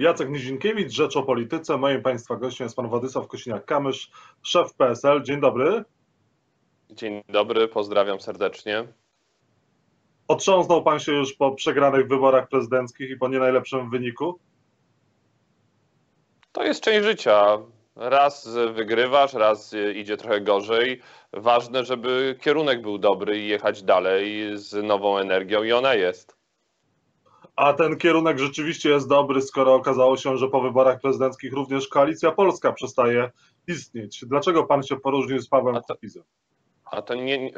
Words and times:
Jacek 0.00 0.30
Nizinkiewicz, 0.30 0.92
Rzecz 0.92 1.16
o 1.16 1.22
Polityce. 1.22 1.76
Moim 1.76 2.02
Państwa 2.02 2.36
gościem 2.36 2.64
jest 2.64 2.76
Pan 2.76 2.88
Władysław 2.88 3.26
Kosiniak-Kamysz, 3.26 4.10
szef 4.42 4.74
PSL. 4.74 5.22
Dzień 5.22 5.40
dobry. 5.40 5.84
Dzień 6.90 7.22
dobry, 7.28 7.68
pozdrawiam 7.68 8.20
serdecznie. 8.20 8.84
Otrząsnął 10.28 10.82
Pan 10.82 11.00
się 11.00 11.12
już 11.12 11.32
po 11.34 11.52
przegranych 11.54 12.08
wyborach 12.08 12.48
prezydenckich 12.48 13.10
i 13.10 13.16
po 13.16 13.28
nie 13.28 13.38
najlepszym 13.38 13.90
wyniku? 13.90 14.38
To 16.52 16.64
jest 16.64 16.82
część 16.82 17.04
życia. 17.04 17.58
Raz 17.96 18.48
wygrywasz, 18.74 19.34
raz 19.34 19.74
idzie 19.94 20.16
trochę 20.16 20.40
gorzej. 20.40 21.00
Ważne, 21.32 21.84
żeby 21.84 22.36
kierunek 22.40 22.82
był 22.82 22.98
dobry 22.98 23.38
i 23.38 23.48
jechać 23.48 23.82
dalej 23.82 24.50
z 24.58 24.84
nową 24.84 25.18
energią 25.18 25.62
i 25.62 25.72
ona 25.72 25.94
jest. 25.94 26.39
A 27.60 27.72
ten 27.72 27.96
kierunek 27.96 28.38
rzeczywiście 28.38 28.90
jest 28.90 29.08
dobry, 29.08 29.42
skoro 29.42 29.74
okazało 29.74 30.16
się, 30.16 30.36
że 30.36 30.48
po 30.48 30.60
wyborach 30.60 31.00
prezydenckich 31.00 31.52
również 31.52 31.88
Koalicja 31.88 32.32
Polska 32.32 32.72
przestaje 32.72 33.30
istnieć. 33.66 34.24
Dlaczego 34.26 34.64
pan 34.64 34.82
się 34.82 34.96
poróżnił 34.96 35.38
z 35.38 35.48
Pawłem 35.48 35.76
Kukizem? 35.88 36.22
A 36.90 37.02
to 37.02 37.14
nie, 37.14 37.38
nie- 37.38 37.50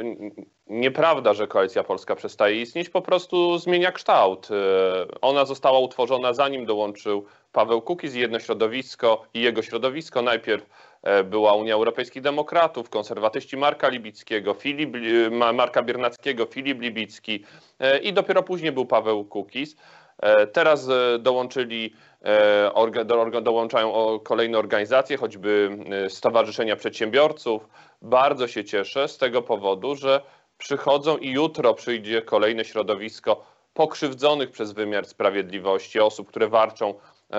nieprawda, 0.66 1.34
że 1.34 1.46
Koalicja 1.46 1.84
Polska 1.84 2.14
przestaje 2.16 2.60
istnieć, 2.60 2.88
po 2.90 3.02
prostu 3.02 3.58
zmienia 3.58 3.92
kształt. 3.92 4.48
E, 4.50 5.20
Ona 5.20 5.44
została 5.44 5.78
utworzona 5.78 6.32
zanim 6.32 6.66
dołączył 6.66 7.24
Paweł 7.52 7.82
Kukiz 7.82 8.14
i 8.14 8.20
jedno 8.20 8.38
środowisko 8.40 9.22
i 9.34 9.40
jego 9.40 9.62
środowisko. 9.62 10.22
Najpierw 10.22 10.66
e, 11.02 11.24
była 11.24 11.52
Unia 11.54 11.74
Europejskich 11.74 12.22
Demokratów, 12.22 12.90
konserwatyści 12.90 13.56
Marka 13.56 13.88
Libickiego, 13.88 14.54
Filip, 14.54 14.90
Ma- 15.30 15.52
Marka 15.52 15.82
Biernackiego, 15.82 16.46
Filip 16.46 16.80
Libicki 16.80 17.44
e, 17.80 17.98
i 17.98 18.12
dopiero 18.12 18.42
później 18.42 18.72
był 18.72 18.86
Paweł 18.86 19.24
Kukiz. 19.24 19.76
E, 20.18 20.46
Teraz 20.46 20.88
e, 20.88 21.18
dołączyli, 21.18 21.94
e, 22.24 23.42
dołączają 23.42 24.18
kolejne 24.24 24.58
organizacje, 24.58 25.16
choćby 25.16 25.78
Stowarzyszenia 26.08 26.76
Przedsiębiorców. 26.76 27.68
Bardzo 28.02 28.48
się 28.48 28.64
cieszę 28.64 29.08
z 29.08 29.18
tego 29.18 29.42
powodu, 29.42 29.96
że 29.96 30.20
przychodzą 30.58 31.16
i 31.16 31.30
jutro 31.30 31.74
przyjdzie 31.74 32.22
kolejne 32.22 32.64
środowisko 32.64 33.44
pokrzywdzonych 33.74 34.50
przez 34.50 34.72
wymiar 34.72 35.06
sprawiedliwości, 35.06 36.00
osób, 36.00 36.28
które 36.28 36.48
warczą 36.48 36.94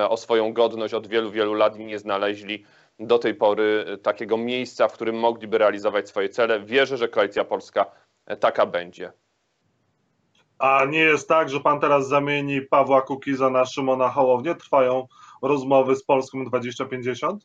o 0.09 0.17
swoją 0.17 0.53
godność 0.53 0.93
od 0.93 1.07
wielu, 1.07 1.31
wielu 1.31 1.53
lat 1.53 1.77
i 1.77 1.85
nie 1.85 1.99
znaleźli 1.99 2.65
do 2.99 3.19
tej 3.19 3.35
pory 3.35 3.85
takiego 4.03 4.37
miejsca, 4.37 4.87
w 4.87 4.93
którym 4.93 5.15
mogliby 5.19 5.57
realizować 5.57 6.09
swoje 6.09 6.29
cele. 6.29 6.59
Wierzę, 6.59 6.97
że 6.97 7.07
Koalicja 7.07 7.43
Polska 7.45 7.85
taka 8.39 8.65
będzie. 8.65 9.11
A 10.59 10.85
nie 10.85 10.99
jest 10.99 11.27
tak, 11.27 11.49
że 11.49 11.59
pan 11.59 11.79
teraz 11.79 12.07
zamieni 12.07 12.61
Pawła 12.61 13.01
Kukiza 13.01 13.49
na 13.49 13.65
Szymona 13.65 14.09
Hołownię? 14.09 14.55
Trwają 14.55 15.07
rozmowy 15.41 15.95
z 15.95 16.03
Polską 16.03 16.45
2050? 16.45 17.43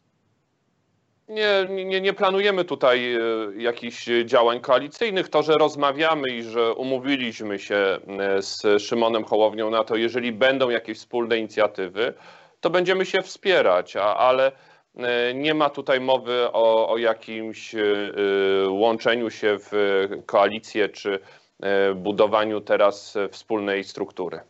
Nie, 1.29 1.85
nie, 1.85 2.01
nie 2.01 2.13
planujemy 2.13 2.65
tutaj 2.65 3.15
e, 3.15 3.21
jakichś 3.57 4.09
działań 4.25 4.61
koalicyjnych. 4.61 5.29
To, 5.29 5.43
że 5.43 5.53
rozmawiamy 5.53 6.29
i 6.29 6.43
że 6.43 6.75
umówiliśmy 6.75 7.59
się 7.59 7.77
e, 7.77 8.43
z 8.43 8.83
Szymonem 8.83 9.25
Hołownią 9.25 9.71
na 9.71 9.85
to, 9.85 9.97
jeżeli 9.97 10.33
będą 10.33 10.71
jakieś 10.71 10.99
wspólne 10.99 11.39
inicjatywy, 11.39 12.15
to 12.61 12.71
będziemy 12.71 13.07
się 13.07 13.23
wspierać, 13.23 13.97
ale 13.97 14.53
e, 14.97 15.35
nie 15.35 15.55
ma 15.55 15.71
tutaj 15.71 16.01
mowy 16.01 16.53
o, 16.53 16.89
o 16.89 16.99
jakimś 16.99 17.75
łączeniu 18.69 19.31
się 19.31 19.57
w 19.59 19.73
koalicję 20.27 20.89
czy 20.89 21.21
budowaniu 21.95 22.61
teraz 22.61 23.17
e, 23.17 23.29
wspólnej 23.29 23.85
struktury. 23.85 24.41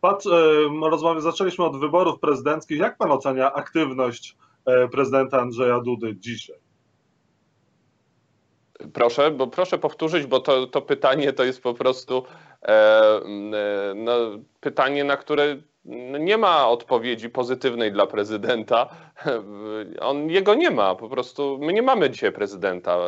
Patrz, 0.00 0.26
e, 0.26 0.30
rozmawiamy, 0.90 1.20
zaczęliśmy 1.20 1.64
od 1.64 1.80
wyborów 1.80 2.20
prezydenckich. 2.20 2.78
Jak 2.78 2.96
pan 2.96 3.12
ocenia 3.12 3.52
aktywność 3.52 4.36
e, 4.66 4.88
prezydenta 4.88 5.40
Andrzeja 5.40 5.80
Dudy 5.80 6.16
dzisiaj? 6.16 6.56
Proszę, 8.92 9.30
bo 9.30 9.46
proszę 9.46 9.78
powtórzyć, 9.78 10.26
bo 10.26 10.40
to, 10.40 10.66
to 10.66 10.82
pytanie 10.82 11.32
to 11.32 11.44
jest 11.44 11.62
po 11.62 11.74
prostu 11.74 12.24
e, 12.62 12.68
e, 12.68 13.22
no, 13.96 14.12
pytanie, 14.60 15.04
na 15.04 15.16
które 15.16 15.56
nie 16.28 16.38
ma 16.38 16.68
odpowiedzi 16.68 17.30
pozytywnej 17.30 17.92
dla 17.92 18.06
prezydenta. 18.06 18.88
On 20.00 20.30
jego 20.30 20.54
nie 20.54 20.70
ma, 20.70 20.94
po 20.94 21.08
prostu 21.08 21.58
my 21.60 21.72
nie 21.72 21.82
mamy 21.82 22.10
dzisiaj 22.10 22.32
prezydenta. 22.32 22.98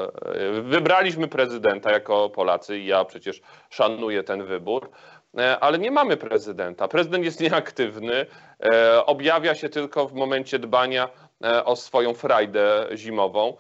Wybraliśmy 0.63 1.29
prezydenta 1.29 1.93
jako 1.93 2.31
Polacy 2.31 2.79
i 2.79 2.87
ja 2.87 3.05
przecież 3.05 3.41
szanuję 3.71 4.23
ten 4.23 4.45
wybór. 4.45 4.91
E, 5.39 5.59
Ale 5.61 5.79
nie 5.79 5.91
mamy 5.91 6.17
prezydenta. 6.17 6.89
Prezydent 6.89 7.25
jest 7.25 7.41
nieaktywny, 7.41 8.27
e, 8.73 9.07
objawia 9.07 9.55
się 9.55 9.69
tylko 9.69 10.09
w 10.09 10.13
momencie 10.13 10.59
dbania 10.59 11.09
e, 11.45 11.65
o 11.65 11.77
swoją 11.77 12.15
frajdę 12.15 12.89
zimową 12.95 13.57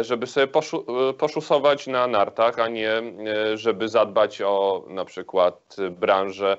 żeby 0.00 0.26
sobie 0.26 0.46
poszu, 0.46 0.86
poszusować 1.18 1.86
na 1.86 2.06
nartach, 2.06 2.58
a 2.58 2.68
nie 2.68 3.02
żeby 3.54 3.88
zadbać 3.88 4.42
o 4.42 4.84
na 4.88 5.04
przykład 5.04 5.76
branżę 5.90 6.56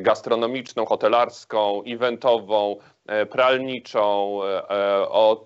gastronomiczną, 0.00 0.86
hotelarską, 0.86 1.82
eventową, 1.86 2.76
e, 3.06 3.26
pralniczą, 3.26 4.38
e, 4.44 4.70
e, 4.70 5.08
o 5.08 5.44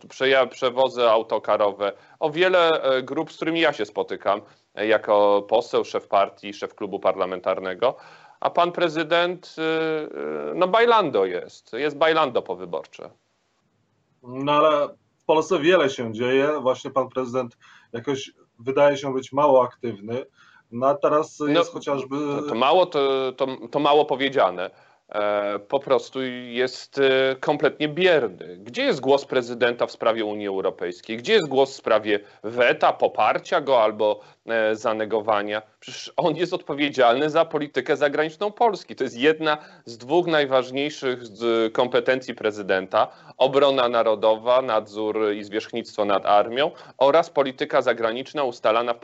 przewozy 0.51 1.09
autokarowe, 1.09 1.93
o 2.21 2.31
wiele 2.31 2.83
e, 2.83 3.03
grup, 3.03 3.33
z 3.33 3.37
którymi 3.37 3.61
ja 3.61 3.73
się 3.73 3.85
spotykam 3.85 4.41
e, 4.75 4.87
jako 4.87 5.47
poseł, 5.49 5.85
szef 5.85 6.09
partii, 6.09 6.53
szef 6.53 6.75
klubu 6.75 7.01
parlamentarnego. 7.01 7.97
A 8.41 8.51
pan 8.51 8.73
prezydent, 8.73 9.57
e, 9.59 9.63
e, 9.63 10.55
no 10.55 10.69
bajlando 10.69 11.27
jest, 11.27 11.73
jest 11.73 11.99
bajlando 11.99 12.43
powyborcze. 12.43 13.11
No 14.23 14.53
ale 14.53 14.89
w 15.19 15.25
Polsce 15.25 15.59
wiele 15.59 15.91
się 15.91 16.13
dzieje. 16.13 16.61
Właśnie 16.61 16.91
pan 16.91 17.09
prezydent 17.09 17.59
jakoś 17.93 18.33
wydaje 18.59 18.97
się 18.97 19.15
być 19.15 19.33
mało 19.33 19.65
aktywny. 19.65 20.27
No 20.73 20.87
a 20.87 20.95
teraz 20.95 21.41
No, 21.41 21.47
jest 21.47 21.73
chociażby. 21.73 22.17
To, 22.17 22.43
to 22.43 22.55
mało, 22.55 22.87
to, 22.87 23.33
to, 23.37 23.47
to 23.71 23.79
mało 23.79 24.05
powiedziane. 24.05 24.71
E, 25.15 25.59
po 25.59 25.81
prostu 25.81 26.23
jest 26.47 26.99
e, 26.99 27.37
kompletnie 27.41 27.89
bierny. 27.89 28.57
Gdzie 28.57 28.83
jest 28.83 29.01
głos 29.01 29.25
prezydenta 29.25 29.87
w 29.87 29.93
sprawie 29.93 30.25
Unii 30.25 30.47
Europejskiej? 30.47 31.17
Gdzie 31.17 31.33
jest 31.33 31.49
głos 31.49 31.73
w 31.73 31.77
sprawie 31.77 32.21
weta, 32.43 32.93
poparcia 32.93 33.61
go 33.61 33.83
albo 33.83 34.21
e, 34.47 34.77
zanegowania? 34.77 35.63
Przecież 35.81 36.13
on 36.17 36.37
jest 36.37 36.53
odpowiedzialny 36.53 37.31
za 37.31 37.45
politykę 37.45 37.97
zagraniczną 37.97 38.53
Polski. 38.53 38.97
To 38.97 39.05
jest 39.05 39.19
jedna 39.19 39.59
z 39.85 39.99
dwóch 39.99 40.27
najważniejszych 40.27 41.21
kompetencji 41.73 42.35
prezydenta: 42.35 43.09
obrona 43.37 43.89
narodowa, 43.89 44.63
nadzór 44.63 45.33
i 45.33 45.45
zwierzchnictwo 45.45 46.05
nad 46.05 46.27
armią 46.27 46.71
oraz 46.99 47.31
polityka 47.31 47.83
zagraniczna 47.83 48.45
ustalana 48.45 48.95
w 48.95 48.99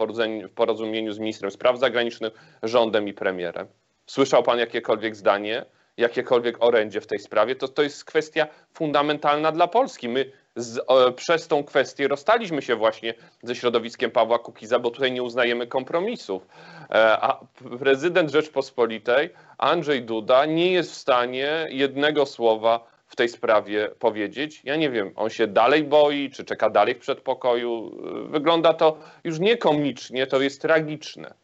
porozumieniu 0.54 1.12
z 1.12 1.18
ministrem 1.18 1.50
spraw 1.50 1.78
zagranicznych, 1.78 2.32
rządem 2.62 3.08
i 3.08 3.14
premierem. 3.14 3.66
Słyszał 4.06 4.42
pan 4.42 4.58
jakiekolwiek 4.58 5.16
zdanie? 5.16 5.64
Jakiekolwiek 5.96 6.56
orędzie 6.64 7.00
w 7.00 7.06
tej 7.06 7.18
sprawie, 7.18 7.56
to 7.56 7.68
to 7.68 7.82
jest 7.82 8.04
kwestia 8.04 8.46
fundamentalna 8.74 9.52
dla 9.52 9.68
Polski. 9.68 10.08
My 10.08 10.32
z, 10.56 10.78
e, 10.78 11.12
przez 11.12 11.48
tą 11.48 11.64
kwestię 11.64 12.08
rozstaliśmy 12.08 12.62
się 12.62 12.76
właśnie 12.76 13.14
ze 13.42 13.54
środowiskiem 13.54 14.10
Pawła 14.10 14.38
Kukiza, 14.38 14.78
bo 14.78 14.90
tutaj 14.90 15.12
nie 15.12 15.22
uznajemy 15.22 15.66
kompromisów. 15.66 16.46
E, 16.90 17.18
a 17.22 17.40
prezydent 17.78 18.30
Rzeczpospolitej, 18.30 19.30
Andrzej 19.58 20.02
Duda, 20.02 20.46
nie 20.46 20.72
jest 20.72 20.90
w 20.90 20.94
stanie 20.94 21.66
jednego 21.70 22.26
słowa 22.26 22.92
w 23.06 23.16
tej 23.16 23.28
sprawie 23.28 23.88
powiedzieć. 23.98 24.60
Ja 24.64 24.76
nie 24.76 24.90
wiem, 24.90 25.12
on 25.16 25.30
się 25.30 25.46
dalej 25.46 25.84
boi, 25.84 26.30
czy 26.30 26.44
czeka 26.44 26.70
dalej 26.70 26.94
w 26.94 26.98
przedpokoju. 26.98 27.92
E, 28.26 28.28
Wygląda 28.28 28.74
to 28.74 28.98
już 29.24 29.38
nie 29.38 29.56
komicznie, 29.56 30.26
to 30.26 30.40
jest 30.40 30.62
tragiczne. 30.62 31.41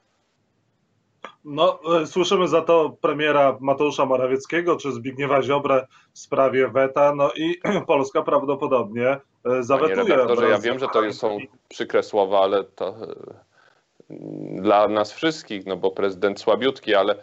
No, 1.45 1.81
e, 2.01 2.07
słyszymy 2.07 2.49
za 2.49 2.63
to 2.63 2.97
premiera 3.01 3.57
Mateusza 3.61 4.07
Morawieckiego 4.07 4.77
czy 4.77 4.93
Zbigniewa 4.93 5.43
Ziobrę 5.43 5.87
w 6.13 6.19
sprawie 6.19 6.69
weta, 6.69 7.15
no 7.15 7.31
i 7.37 7.61
Polska 7.87 8.23
prawdopodobnie 8.23 9.09
e, 9.09 9.21
Panie 9.43 9.63
zawetuje. 9.63 10.05
redaktorze, 10.05 10.49
ja 10.49 10.59
wiem, 10.59 10.79
że 10.79 10.89
to 10.89 11.13
są 11.13 11.39
przykre 11.69 12.03
słowa, 12.03 12.41
ale 12.41 12.65
to 12.65 12.89
e, 12.89 14.15
dla 14.63 14.89
nas 14.89 15.13
wszystkich, 15.13 15.67
no 15.67 15.77
bo 15.77 15.91
prezydent 15.91 16.41
słabiutki, 16.41 16.95
ale, 16.95 17.15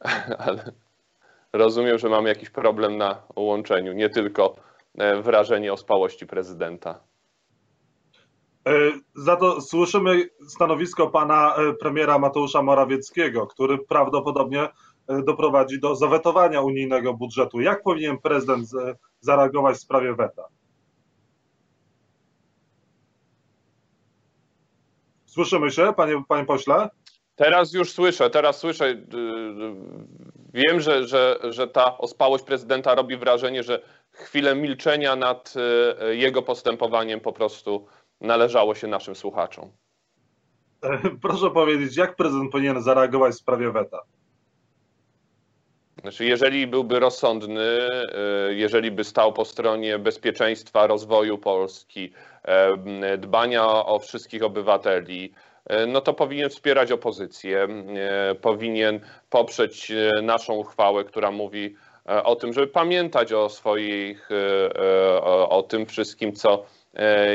ale 0.46 0.72
rozumiem, 1.52 1.98
że 1.98 2.08
mamy 2.08 2.28
jakiś 2.28 2.50
problem 2.50 2.96
na 2.96 3.22
łączeniu, 3.36 3.92
nie 3.92 4.10
tylko 4.10 4.56
wrażenie 5.22 5.72
ospałości 5.72 6.26
prezydenta. 6.26 7.00
E, 8.66 8.72
Za 9.14 9.36
to 9.36 9.60
słyszymy 9.60 10.28
stanowisko 10.48 11.06
pana 11.06 11.54
e, 11.56 11.74
premiera 11.74 12.18
Mateusza 12.18 12.62
Morawieckiego, 12.62 13.46
który 13.46 13.78
prawdopodobnie 13.78 14.62
e, 14.62 15.22
doprowadzi 15.22 15.80
do 15.80 15.96
zawetowania 15.96 16.60
unijnego 16.60 17.14
budżetu. 17.14 17.60
Jak 17.60 17.82
powinien 17.82 18.18
prezydent 18.18 18.68
zareagować 19.20 19.76
w 19.76 19.80
sprawie 19.80 20.14
weta? 20.14 20.42
Słyszymy 25.26 25.70
się, 25.70 25.92
panie, 25.96 26.22
panie 26.28 26.44
pośle? 26.44 26.88
Teraz 27.36 27.72
już 27.72 27.92
słyszę, 27.92 28.30
teraz 28.30 28.58
słyszę. 28.58 28.96
Wiem, 30.54 30.80
że, 30.80 31.08
że, 31.08 31.38
że 31.50 31.68
ta 31.68 31.98
ospałość 31.98 32.44
prezydenta 32.44 32.94
robi 32.94 33.16
wrażenie, 33.16 33.62
że 33.62 33.82
chwilę 34.10 34.54
milczenia 34.54 35.16
nad 35.16 35.54
jego 36.10 36.42
postępowaniem 36.42 37.20
po 37.20 37.32
prostu 37.32 37.86
należało 38.22 38.74
się 38.74 38.86
naszym 38.86 39.14
słuchaczom. 39.14 39.70
Proszę 41.22 41.50
powiedzieć, 41.50 41.96
jak 41.96 42.16
prezydent 42.16 42.52
powinien 42.52 42.82
zareagować 42.82 43.34
w 43.34 43.38
sprawie 43.38 43.72
weta? 43.72 43.98
Znaczy, 46.02 46.24
jeżeli 46.24 46.66
byłby 46.66 47.00
rozsądny, 47.00 47.88
e, 47.88 48.54
jeżeli 48.54 48.90
by 48.90 49.04
stał 49.04 49.32
po 49.32 49.44
stronie 49.44 49.98
bezpieczeństwa, 49.98 50.86
rozwoju 50.86 51.38
Polski, 51.38 52.12
e, 52.42 53.18
dbania 53.18 53.68
o 53.68 53.98
wszystkich 53.98 54.42
obywateli, 54.42 55.32
e, 55.66 55.86
no 55.86 56.00
to 56.00 56.14
powinien 56.14 56.50
wspierać 56.50 56.92
opozycję, 56.92 57.68
powinien 58.40 59.00
poprzeć 59.30 59.92
naszą 60.22 60.54
uchwałę, 60.54 61.04
która 61.04 61.30
mówi 61.30 61.74
o 62.24 62.36
tym, 62.36 62.52
żeby 62.52 62.66
pamiętać 62.66 63.32
o 63.32 63.48
swoich, 63.48 64.28
o 65.48 65.64
tym 65.68 65.86
wszystkim, 65.86 66.32
co 66.32 66.64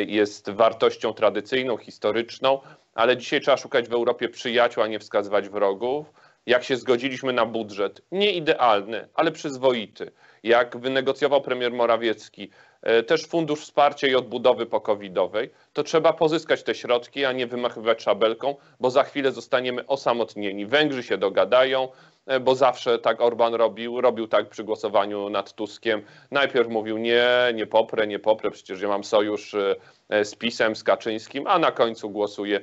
jest 0.08 0.50
wartością 0.50 1.14
tradycyjną, 1.14 1.78
historyczną, 1.78 2.60
ale 2.94 3.18
dzisiaj 3.18 3.42
trzeba 3.42 3.58
szukać 3.58 3.90
w 3.90 3.94
Europie 3.94 4.30
przyjaciół, 4.30 4.84
a 4.84 4.88
nie 4.88 5.00
wskazywać 5.00 5.50
wrogów. 5.50 6.14
Jak 6.46 6.64
się 6.64 6.78
zgodziliśmy 6.78 7.34
na 7.34 7.46
budżet, 7.46 8.02
nie 8.12 8.32
idealny, 8.32 9.08
ale 9.14 9.32
przyzwoity, 9.32 10.12
jak 10.44 10.78
wynegocjował 10.78 11.42
premier 11.42 11.74
Morawiecki, 11.74 12.44
e, 12.44 12.67
też 13.08 13.26
fundusz 13.26 13.62
wsparcia 13.62 14.08
i 14.08 14.16
odbudowy 14.16 14.66
pokowidowej, 14.66 15.50
to 15.74 15.84
trzeba 15.84 16.14
pozyskać 16.14 16.64
te 16.64 16.76
środki, 16.76 17.26
a 17.26 17.32
nie 17.32 17.48
wymachywać 17.48 18.04
szabelką, 18.04 18.56
bo 18.80 18.92
za 18.92 19.04
chwilę 19.04 19.32
zostaniemy 19.32 19.88
osamotnieni. 19.88 20.66
Węgrzy 20.66 21.04
się 21.04 21.18
dogadają, 21.18 21.88
e, 22.26 22.40
bo 22.40 22.56
zawsze 22.56 23.00
tak 23.00 23.22
Orban 23.22 23.54
robił, 23.54 24.02
robił 24.02 24.28
tak 24.28 24.50
przy 24.50 24.64
głosowaniu 24.64 25.30
nad 25.30 25.54
Tuskiem. 25.54 26.02
Najpierw 26.32 26.70
mówił 26.70 26.98
nie, 26.98 27.28
nie 27.54 27.68
poprę, 27.68 28.08
nie 28.08 28.20
poprę, 28.20 28.52
przecież 28.52 28.82
ja 28.82 28.88
mam 28.88 29.04
sojusz 29.04 29.54
e, 30.10 30.26
z 30.26 30.36
PiSem, 30.36 30.76
z 30.76 30.84
Kaczyńskim, 30.84 31.48
a 31.48 31.60
na 31.60 31.72
końcu 31.72 32.10
głosuje 32.10 32.62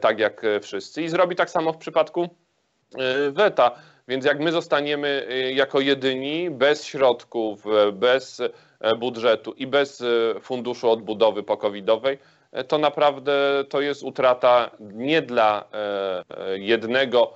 tak 0.00 0.18
jak 0.18 0.42
wszyscy. 0.62 1.02
I 1.02 1.08
zrobi 1.08 1.36
tak 1.36 1.50
samo 1.50 1.72
w 1.72 1.76
przypadku 1.76 2.28
E, 2.98 3.30
weta. 3.30 3.70
Więc 4.08 4.24
jak 4.24 4.40
my 4.40 4.52
zostaniemy 4.52 5.26
e, 5.28 5.52
jako 5.52 5.80
jedyni 5.80 6.50
bez 6.50 6.84
środków, 6.84 7.66
e, 7.66 7.92
bez 7.92 8.42
budżetu 8.98 9.52
i 9.52 9.66
bez 9.66 10.02
funduszu 10.40 10.90
odbudowy 10.90 11.42
pokowidowej, 11.42 12.18
to 12.68 12.78
naprawdę 12.78 13.64
to 13.68 13.80
jest 13.80 14.02
utrata 14.02 14.70
nie 14.80 15.22
dla 15.22 15.64
jednego, 16.54 17.34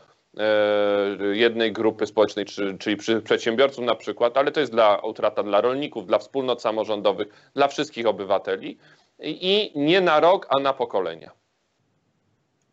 jednej 1.32 1.72
grupy 1.72 2.06
społecznej, 2.06 2.46
czyli 2.78 2.96
przedsiębiorców 3.24 3.84
na 3.84 3.94
przykład, 3.94 4.36
ale 4.36 4.52
to 4.52 4.60
jest 4.60 4.72
dla, 4.72 4.98
utrata 4.98 5.42
dla 5.42 5.60
rolników, 5.60 6.06
dla 6.06 6.18
wspólnot 6.18 6.62
samorządowych, 6.62 7.50
dla 7.54 7.68
wszystkich 7.68 8.06
obywateli 8.06 8.78
i 9.18 9.72
nie 9.74 10.00
na 10.00 10.20
rok, 10.20 10.46
a 10.50 10.60
na 10.60 10.72
pokolenia. 10.72 11.43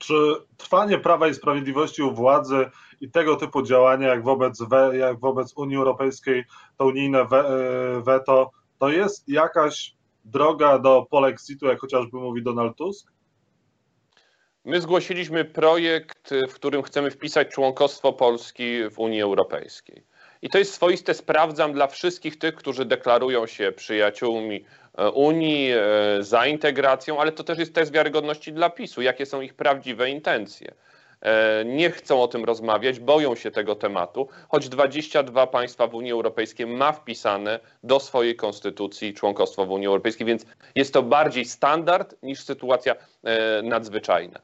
Czy 0.01 0.13
trwanie 0.57 0.99
Prawa 0.99 1.27
i 1.27 1.33
Sprawiedliwości 1.33 2.03
u 2.03 2.13
władzy 2.13 2.69
i 3.01 3.11
tego 3.11 3.35
typu 3.35 3.61
działania, 3.61 4.07
jak 4.07 4.23
wobec, 4.23 4.61
we, 4.61 4.97
jak 4.97 5.19
wobec 5.19 5.53
Unii 5.57 5.77
Europejskiej, 5.77 6.43
to 6.77 6.85
unijne 6.85 7.25
we, 7.25 7.39
e, 7.39 8.01
weto, 8.01 8.51
to 8.79 8.89
jest 8.89 9.29
jakaś 9.29 9.95
droga 10.25 10.79
do 10.79 11.07
polexitu, 11.09 11.65
jak 11.65 11.79
chociażby 11.79 12.17
mówi 12.17 12.43
Donald 12.43 12.77
Tusk? 12.77 13.11
My 14.65 14.81
zgłosiliśmy 14.81 15.45
projekt, 15.45 16.33
w 16.49 16.53
którym 16.53 16.83
chcemy 16.83 17.11
wpisać 17.11 17.47
członkostwo 17.47 18.13
Polski 18.13 18.89
w 18.89 18.99
Unii 18.99 19.21
Europejskiej. 19.21 20.03
I 20.41 20.49
to 20.49 20.57
jest 20.57 20.73
swoiste 20.73 21.13
sprawdzam 21.13 21.73
dla 21.73 21.87
wszystkich 21.87 22.39
tych, 22.39 22.55
którzy 22.55 22.85
deklarują 22.85 23.47
się 23.47 23.71
przyjaciółmi 23.71 24.65
E, 24.97 25.11
Unii, 25.11 25.71
e, 25.71 26.23
za 26.23 26.45
integracją, 26.45 27.19
ale 27.19 27.31
to 27.31 27.43
też 27.43 27.59
jest 27.59 27.75
test 27.75 27.93
wiarygodności 27.93 28.53
dla 28.53 28.69
PiSu, 28.69 29.01
jakie 29.01 29.25
są 29.25 29.41
ich 29.41 29.53
prawdziwe 29.53 30.09
intencje. 30.09 30.73
E, 31.21 31.65
nie 31.65 31.89
chcą 31.89 32.23
o 32.23 32.27
tym 32.27 32.45
rozmawiać, 32.45 32.99
boją 32.99 33.35
się 33.35 33.51
tego 33.51 33.75
tematu, 33.75 34.27
choć 34.49 34.69
22 34.69 35.47
państwa 35.47 35.87
w 35.87 35.95
Unii 35.95 36.11
Europejskiej 36.11 36.67
ma 36.67 36.91
wpisane 36.91 37.59
do 37.83 37.99
swojej 37.99 38.35
konstytucji 38.35 39.13
członkostwo 39.13 39.65
w 39.65 39.71
Unii 39.71 39.87
Europejskiej, 39.87 40.27
więc 40.27 40.45
jest 40.75 40.93
to 40.93 41.03
bardziej 41.03 41.45
standard 41.45 42.15
niż 42.23 42.43
sytuacja 42.43 42.95
nadzwyczajna. 43.63 44.39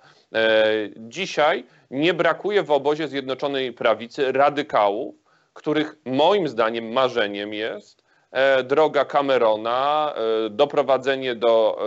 Dzisiaj 0.98 1.64
nie 1.92 2.14
brakuje 2.14 2.64
w 2.64 2.72
obozie 2.72 3.08
Zjednoczonej 3.08 3.74
Prawicy 3.74 4.32
radykałów, 4.32 5.16
których 5.58 5.96
moim 6.06 6.48
zdaniem 6.48 6.92
marzeniem 6.92 7.54
jest, 7.54 8.08
E, 8.32 8.64
droga 8.64 9.06
Camerona, 9.06 10.14
e, 10.16 10.50
doprowadzenie 10.50 11.36
do 11.36 11.78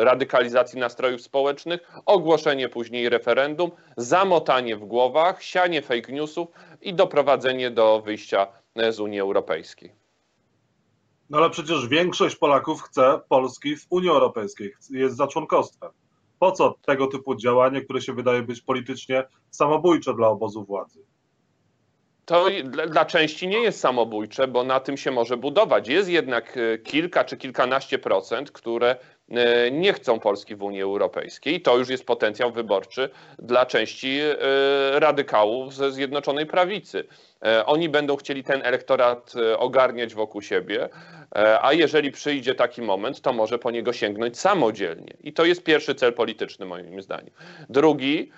e, 0.00 0.04
radykalizacji 0.04 0.78
nastrojów 0.78 1.20
społecznych, 1.20 1.90
ogłoszenie 2.06 2.68
później 2.68 3.08
referendum, 3.08 3.70
zamotanie 3.96 4.76
w 4.76 4.84
głowach, 4.84 5.42
sianie 5.42 5.82
fake 5.82 6.12
newsów 6.12 6.48
i 6.82 6.94
doprowadzenie 6.94 7.70
do 7.70 8.02
wyjścia 8.04 8.46
z 8.90 9.00
Unii 9.00 9.20
Europejskiej. 9.20 9.92
No 11.30 11.38
ale 11.38 11.50
przecież 11.50 11.88
większość 11.88 12.36
Polaków 12.36 12.82
chce 12.82 13.20
Polski 13.28 13.76
w 13.76 13.86
Unii 13.90 14.08
Europejskiej, 14.08 14.72
jest 14.90 15.16
za 15.16 15.26
członkostwem. 15.26 15.90
Po 16.38 16.52
co 16.52 16.74
tego 16.86 17.06
typu 17.06 17.34
działanie, 17.34 17.80
które 17.80 18.00
się 18.00 18.12
wydaje 18.12 18.42
być 18.42 18.60
politycznie 18.60 19.24
samobójcze 19.50 20.14
dla 20.14 20.28
obozu 20.28 20.64
władzy? 20.64 21.00
To 22.26 22.46
dla, 22.64 23.04
części 23.04 23.48
nie 23.48 23.58
jest 23.58 23.80
samobójcze, 23.80 24.48
bo 24.48 24.64
na 24.64 24.80
tym 24.80 24.96
się 24.96 25.10
może 25.10 25.36
budować. 25.36 25.88
Jest 25.88 26.08
jednak 26.08 26.56
e, 26.56 26.78
kilka 26.78 27.24
czy 27.24 27.36
kilkanaście 27.36 27.98
procent, 27.98 28.50
które 28.50 28.96
nie 29.72 29.92
chcą 29.92 30.20
Polski 30.20 30.56
w 30.56 30.62
Unii 30.62 30.82
Europejskiej. 30.82 31.60
To 31.60 31.78
już 31.78 31.88
jest 31.88 32.06
potencjał 32.06 32.52
wyborczy 32.52 33.10
dla 33.38 33.66
części 33.66 34.20
e, 34.20 34.36
radykałów 35.00 35.74
ze 35.74 35.92
Zjednoczonej 35.92 36.46
Prawicy. 36.46 37.04
Oni 37.66 37.88
będą 37.88 38.16
chcieli 38.16 38.44
ten 38.44 38.62
elektorat 38.64 39.32
ogarniać 39.58 40.14
wokół 40.14 40.42
siebie, 40.42 40.88
a 41.62 41.72
jeżeli 41.72 42.12
przyjdzie 42.12 42.54
taki 42.54 42.82
moment, 42.82 43.20
to 43.20 43.32
może 43.32 43.58
po 43.58 43.70
niego 43.70 43.92
sięgnąć 43.92 44.38
samodzielnie. 44.38 45.16
I 45.20 45.32
to 45.32 45.44
jest 45.44 45.62
pierwszy 45.62 45.94
cel 45.94 46.12
polityczny, 46.12 46.66
moim 46.66 47.02
zdaniem. 47.02 47.30
Drugi 47.68 48.30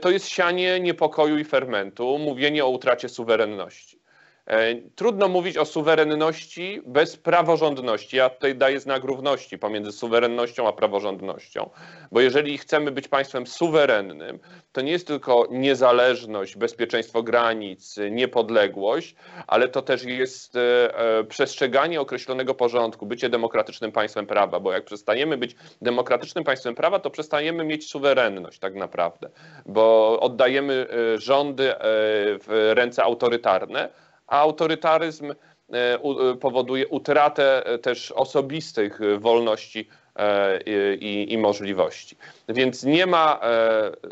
to 0.00 0.10
jest 0.10 0.28
sianie 0.28 0.80
niepokoju 0.80 1.38
i 1.38 1.44
fermentu, 1.44 2.18
mówienie 2.18 2.64
o 2.64 2.68
utracie 2.68 3.08
suwerenności. 3.08 3.98
E, 4.46 4.74
trudno 4.94 5.28
mówić 5.28 5.56
o 5.56 5.64
suwerenności 5.64 6.82
bez 6.86 7.16
praworządności. 7.16 8.16
Ja 8.16 8.30
tutaj 8.30 8.54
daję 8.54 8.80
znak 8.80 9.04
równości 9.04 9.58
pomiędzy 9.58 9.92
suwerennością 9.92 10.68
a 10.68 10.72
praworządnością, 10.72 11.70
bo 12.12 12.20
jeżeli 12.20 12.58
chcemy 12.58 12.90
być 12.90 13.08
państwem 13.08 13.46
suwerennym, 13.46 14.38
to 14.72 14.80
nie 14.80 14.92
jest 14.92 15.06
tylko 15.06 15.46
niezależność, 15.50 16.56
bezpieczeństwo 16.56 17.22
granic, 17.22 17.96
niepodległość, 18.10 19.14
ale 19.46 19.68
to 19.68 19.82
też 19.82 20.04
jest 20.04 20.56
e, 20.56 20.98
e, 20.98 21.24
przestrzeganie 21.24 22.00
określonego 22.00 22.54
porządku, 22.54 23.06
bycie 23.06 23.28
demokratycznym 23.28 23.92
państwem 23.92 24.26
prawa, 24.26 24.60
bo 24.60 24.72
jak 24.72 24.84
przestajemy 24.84 25.36
być 25.36 25.56
demokratycznym 25.82 26.44
państwem 26.44 26.74
prawa, 26.74 26.98
to 26.98 27.10
przestajemy 27.10 27.64
mieć 27.64 27.90
suwerenność 27.90 28.58
tak 28.58 28.74
naprawdę, 28.74 29.30
bo 29.66 30.20
oddajemy 30.20 30.86
rządy 31.18 31.74
w 31.80 32.72
ręce 32.74 33.02
autorytarne 33.02 34.05
a 34.26 34.40
autorytaryzm 34.40 35.34
e, 35.72 35.98
powoduje 36.40 36.88
utratę 36.88 37.66
e, 37.66 37.78
też 37.78 38.12
osobistych 38.12 39.00
wolności 39.18 39.88
e, 40.16 40.60
i, 40.60 41.32
i, 41.32 41.38
możliwości. 41.38 42.16
Więc 42.48 42.84
nie 42.84 43.06
ma 43.06 43.40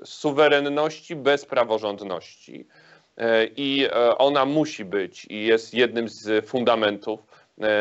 suwerenności 0.04 1.16
bez 1.16 1.47
praworządności 1.47 2.66
i 3.56 3.88
ona 4.18 4.44
musi 4.44 4.85
być 4.85 5.26
i 5.30 5.47
jest 5.47 5.75
jednym 5.75 6.09
z 6.09 6.47
fundamentów 6.47 7.21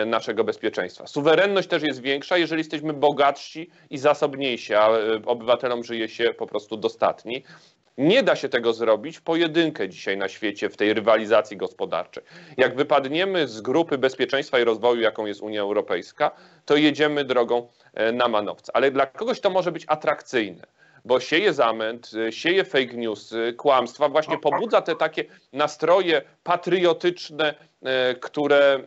naszego 0.05 0.43
bezpieczeństwa. 0.43 1.07
Suwerenność 1.07 1.67
też 1.69 1.83
jest 1.83 2.01
większa, 2.01 2.37
jeżeli 2.37 2.59
jesteśmy 2.59 2.93
bogatsi 2.93 3.69
i 3.89 3.97
zasobniejsi, 3.97 4.73
a 4.73 4.89
obywatelom 5.25 5.83
żyje 5.83 6.09
się 6.09 6.33
po 6.33 6.47
prostu 6.47 6.77
dostatni. 6.77 7.43
Nie 7.97 8.23
da 8.23 8.35
się 8.35 8.49
tego 8.49 8.73
zrobić 8.73 9.19
pojedynkę 9.19 9.89
dzisiaj 9.89 10.17
na 10.17 10.29
świecie, 10.29 10.69
w 10.69 10.77
tej 10.77 10.93
rywalizacji 10.93 11.57
gospodarczej. 11.57 12.23
Jak 12.57 12.75
wypadniemy 12.75 13.47
z 13.47 13.61
grupy 13.61 13.97
bezpieczeństwa 13.97 14.59
i 14.59 14.63
rozwoju, 14.63 15.01
jaką 15.01 15.25
jest 15.25 15.41
Unia 15.41 15.61
Europejska, 15.61 16.31
to 16.65 16.75
jedziemy 16.75 17.25
drogą 17.25 17.67
e, 17.93 18.11
na 18.11 18.27
manowce. 18.27 18.71
Ale 18.75 18.91
dla 18.91 19.05
kogoś 19.05 19.39
to 19.39 19.49
może 19.49 19.71
być 19.71 19.85
atrakcyjne 19.87 20.67
bo 21.05 21.19
sieje 21.19 21.53
zamęt, 21.53 22.11
e, 22.27 22.31
sieje 22.31 22.63
fake 22.63 22.93
news, 22.93 23.33
kłamstwa, 23.57 24.09
właśnie 24.09 24.37
pobudza 24.37 24.81
te 24.81 24.95
takie 24.95 25.25
nastroje 25.53 26.21
patriotyczne, 26.43 27.55
e, 27.81 28.15
które 28.15 28.79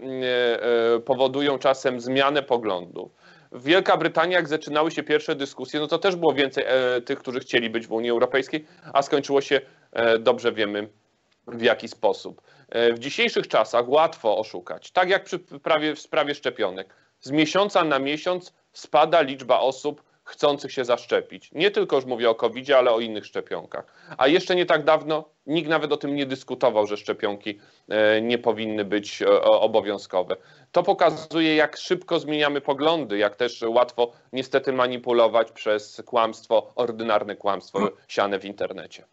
powodują 1.04 1.58
czasem 1.58 2.00
zmianę 2.00 2.42
poglądów. 2.42 3.10
Wielka 3.52 3.96
Brytania, 3.96 4.36
jak 4.36 4.48
zaczynały 4.48 4.90
się 4.90 5.02
pierwsze 5.02 5.34
dyskusje, 5.34 5.80
no 5.80 5.86
to 5.86 5.98
też 5.98 6.16
było 6.16 6.34
więcej 6.34 6.64
e, 6.66 7.00
tych, 7.00 7.18
którzy 7.18 7.40
chcieli 7.40 7.70
być 7.70 7.86
w 7.86 7.92
Unii 7.92 8.10
Europejskiej, 8.10 8.66
a 8.92 9.02
skończyło 9.02 9.40
się, 9.40 9.60
e, 9.92 10.18
dobrze 10.18 10.52
wiemy, 10.52 10.88
w 11.46 11.62
jaki 11.62 11.88
sposób. 11.88 12.42
E, 12.68 12.92
w 12.92 12.98
dzisiejszych 12.98 13.48
czasach 13.48 13.88
łatwo 13.88 14.38
oszukać, 14.38 14.90
tak 14.90 15.08
jak 15.08 15.24
przy 15.24 15.38
prawie, 15.38 15.94
w 15.94 16.00
sprawie 16.00 16.34
szczepionek. 16.34 16.94
Z 17.20 17.30
miesiąca 17.30 17.84
na 17.84 17.98
miesiąc 17.98 18.54
spada 18.72 19.20
liczba 19.20 19.60
osób 19.60 20.02
chcących 20.26 20.72
się 20.72 20.84
zaszczepić. 20.84 21.50
Nie 21.52 21.70
tylko 21.70 21.96
już 21.96 22.04
mówię 22.04 22.30
o 22.30 22.34
covid 22.34 22.70
ale 22.70 22.90
o 22.90 23.00
innych 23.00 23.26
szczepionkach. 23.26 23.84
A 24.18 24.28
jeszcze 24.28 24.56
nie 24.56 24.66
tak 24.66 24.84
dawno 24.84 25.24
nikt 25.46 25.68
nawet 25.68 25.92
o 25.92 25.96
tym 25.96 26.14
nie 26.14 26.26
dyskutował, 26.26 26.86
że 26.86 26.96
szczepionki 26.96 27.58
e, 27.88 28.22
nie 28.22 28.38
powinny 28.38 28.84
być 28.84 29.22
e, 29.22 29.40
obowiązkowe. 29.42 30.36
To 30.72 30.82
pokazuje, 30.82 31.56
jak 31.56 31.76
szybko 31.76 32.18
zmieniamy 32.18 32.60
poglądy, 32.60 33.18
jak 33.18 33.36
też 33.36 33.62
łatwo 33.62 34.12
niestety 34.32 34.72
manipulować 34.72 35.52
przez 35.52 36.02
kłamstwo, 36.06 36.72
ordynarne 36.74 37.36
kłamstwo 37.36 37.90
siane 38.08 38.38
w 38.38 38.44
internecie. 38.44 39.04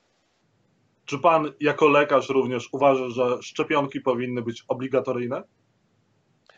Czy 1.05 1.19
pan 1.19 1.51
jako 1.59 1.87
lekarz 1.87 2.29
również 2.29 2.69
uważa, 2.71 3.09
że 3.09 3.37
szczepionki 3.41 4.01
powinny 4.01 4.41
być 4.41 4.63
obligatoryjne? 4.67 5.43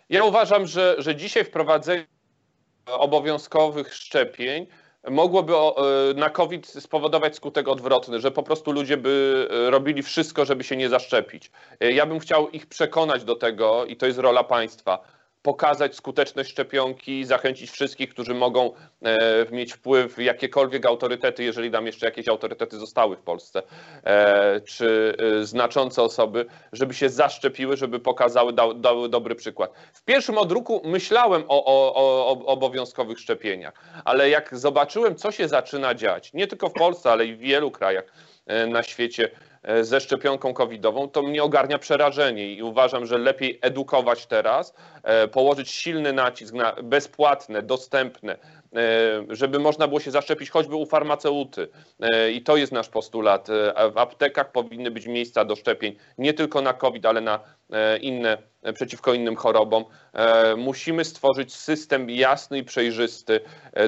Ja 0.09 0.23
uważam, 0.23 0.67
że, 0.67 0.95
że 0.97 1.15
dzisiaj 1.15 1.45
wprowadzenie 1.45 2.07
obowiązkowych 2.87 3.93
szczepień 3.93 4.67
mogłoby 5.09 5.53
na 6.15 6.29
COVID 6.29 6.67
spowodować 6.67 7.35
skutek 7.35 7.67
odwrotny, 7.67 8.19
że 8.19 8.31
po 8.31 8.43
prostu 8.43 8.71
ludzie 8.71 8.97
by 8.97 9.47
e, 9.51 9.69
robili 9.69 10.03
wszystko, 10.03 10.45
żeby 10.45 10.63
się 10.63 10.77
nie 10.77 10.89
zaszczepić. 10.89 11.51
E, 11.79 11.91
ja 11.91 12.05
bym 12.05 12.19
chciał 12.19 12.49
ich 12.49 12.65
przekonać 12.65 13.23
do 13.23 13.35
tego, 13.35 13.85
i 13.85 13.95
to 13.95 14.05
jest 14.05 14.19
rola 14.19 14.43
państwa, 14.43 14.99
pokazać 15.45 15.95
skuteczność 15.95 16.49
szczepionki, 16.51 17.25
zachęcić 17.25 17.71
wszystkich, 17.71 18.09
którzy 18.09 18.33
mogą 18.33 18.71
e, 19.01 19.45
mieć 19.51 19.73
wpływ, 19.73 20.17
jakiekolwiek 20.17 20.85
autorytety, 20.85 21.43
jeżeli 21.43 21.71
tam 21.71 21.85
jeszcze 21.85 22.05
jakieś 22.05 22.27
autorytety 22.27 22.79
zostały 22.79 23.15
w 23.15 23.19
Polsce, 23.19 23.61
e, 24.03 24.61
czy 24.61 25.15
e, 25.41 25.45
znaczące 25.45 26.01
osoby, 26.01 26.45
żeby 26.73 26.93
się 26.93 27.09
zaszczepiły, 27.09 27.77
żeby 27.77 27.99
pokazały, 27.99 28.53
dały 28.75 29.09
dobry 29.09 29.35
przykład. 29.35 29.71
W 29.93 30.03
pierwszym 30.03 30.37
odruku 30.37 30.81
myślałem 30.83 31.43
o, 31.47 31.65
o, 31.65 31.95
o 31.95 32.45
obowiązkowych 32.45 33.19
szczepieniach, 33.19 33.73
ale 34.05 34.29
jak 34.29 34.57
zobaczyłem, 34.57 35.15
co 35.15 35.31
się 35.31 35.47
zaczyna 35.47 35.95
dziać, 35.95 36.33
nie 36.33 36.47
tylko 36.47 36.69
w 36.69 36.73
Polsce, 36.73 37.11
ale 37.11 37.25
i 37.25 37.35
w 37.35 37.39
wielu 37.39 37.71
krajach 37.71 38.05
na 38.67 38.83
świecie, 38.83 39.29
ze 39.81 40.01
szczepionką 40.01 40.53
covidową, 40.53 41.09
to 41.09 41.21
mnie 41.21 41.43
ogarnia 41.43 41.79
przerażenie 41.79 42.53
i 42.53 42.63
uważam, 42.63 43.05
że 43.05 43.17
lepiej 43.17 43.59
edukować 43.61 44.25
teraz, 44.25 44.73
e, 45.03 45.27
położyć 45.27 45.69
silny 45.69 46.13
nacisk 46.13 46.53
na 46.53 46.75
bezpłatne, 46.83 47.61
dostępne, 47.61 48.33
e, 48.33 48.37
żeby 49.29 49.59
można 49.59 49.87
było 49.87 49.99
się 49.99 50.11
zaszczepić 50.11 50.49
choćby 50.49 50.75
u 50.75 50.85
farmaceuty. 50.85 51.67
I 52.33 52.41
to 52.43 52.57
jest 52.57 52.71
nasz 52.71 52.89
postulat. 52.89 53.47
W 53.93 53.97
aptekach 53.97 54.51
powinny 54.51 54.91
być 54.91 55.07
miejsca 55.07 55.45
do 55.45 55.55
szczepień 55.55 55.95
nie 56.17 56.33
tylko 56.33 56.61
na 56.61 56.73
COVID, 56.73 57.05
ale 57.05 57.21
na 57.21 57.39
inne, 58.01 58.37
przeciwko 58.73 59.13
innym 59.13 59.35
chorobom. 59.35 59.85
Musimy 60.57 61.05
stworzyć 61.05 61.55
system 61.55 62.09
jasny 62.09 62.57
i 62.57 62.63
przejrzysty 62.63 63.39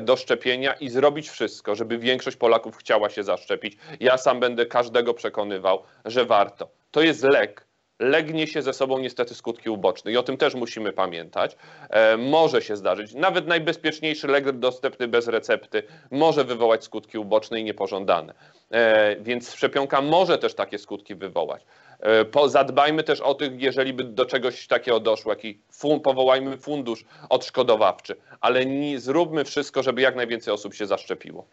do 0.02 0.16
szczepienia 0.16 0.74
i 0.74 0.90
zrobić 0.90 1.30
wszystko, 1.30 1.76
żeby 1.76 1.98
większość 1.98 2.38
Polaków 2.38 2.78
chciała 2.78 3.10
się 3.10 3.24
zaszczepić. 3.24 3.78
Ja 4.00 4.18
sam 4.18 4.40
będę 4.40 4.66
każdego 4.66 5.14
przekonywał, 5.14 5.84
że 6.06 6.26
warto. 6.26 6.70
To 6.92 7.02
jest 7.02 7.24
lek. 7.24 7.67
Lek 8.00 8.34
niesie 8.34 8.62
ze 8.62 8.74
sobą 8.74 9.00
niestety 9.00 9.36
skutki 9.36 9.70
uboczne 9.70 10.12
i 10.12 10.18
o 10.18 10.24
tym 10.24 10.38
też 10.38 10.56
musimy 10.56 10.94
pamiętać. 10.94 11.58
E, 11.90 12.18
może 12.18 12.62
się 12.62 12.78
zdarzyć, 12.78 13.14
nawet 13.14 13.48
najbezpieczniejszy 13.48 14.28
lek 14.28 14.52
dostępny 14.52 15.08
bez 15.08 15.28
recepty 15.28 15.84
może 16.12 16.44
wywołać 16.44 16.84
skutki 16.84 17.18
uboczne 17.18 17.60
i 17.60 17.64
niepożądane. 17.64 18.34
E, 18.72 19.16
więc 19.16 19.56
szczepionka 19.56 20.02
może 20.02 20.38
też 20.38 20.56
takie 20.56 20.78
skutki 20.78 21.16
wywołać. 21.16 21.66
E, 22.00 22.50
zadbajmy 22.50 23.04
też 23.04 23.22
o 23.22 23.36
tych, 23.36 23.62
jeżeli 23.62 23.94
by 23.94 24.04
do 24.04 24.26
czegoś 24.26 24.68
takiego 24.68 25.00
doszło, 25.00 25.32
jaki 25.32 25.60
fun, 25.72 26.00
powołajmy 26.00 26.58
fundusz 26.58 27.06
odszkodowawczy, 27.30 28.16
ale 28.42 28.66
nie, 28.66 29.00
zróbmy 29.00 29.46
wszystko, 29.46 29.84
żeby 29.84 30.02
jak 30.02 30.16
najwięcej 30.16 30.54
osób 30.54 30.74
się 30.74 30.86
zaszczepiło. 30.86 31.46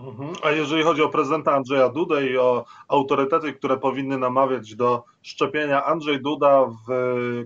Mhm. 0.00 0.32
A 0.42 0.50
jeżeli 0.50 0.82
chodzi 0.82 1.02
o 1.02 1.08
prezydenta 1.08 1.52
Andrzeja 1.52 1.88
Dudę 1.88 2.26
i 2.26 2.38
o 2.38 2.64
autorytety, 2.88 3.52
które 3.52 3.76
powinny 3.76 4.18
namawiać 4.18 4.74
do 4.74 5.04
szczepienia, 5.22 5.84
Andrzej 5.84 6.22
Duda 6.22 6.66
w 6.66 6.92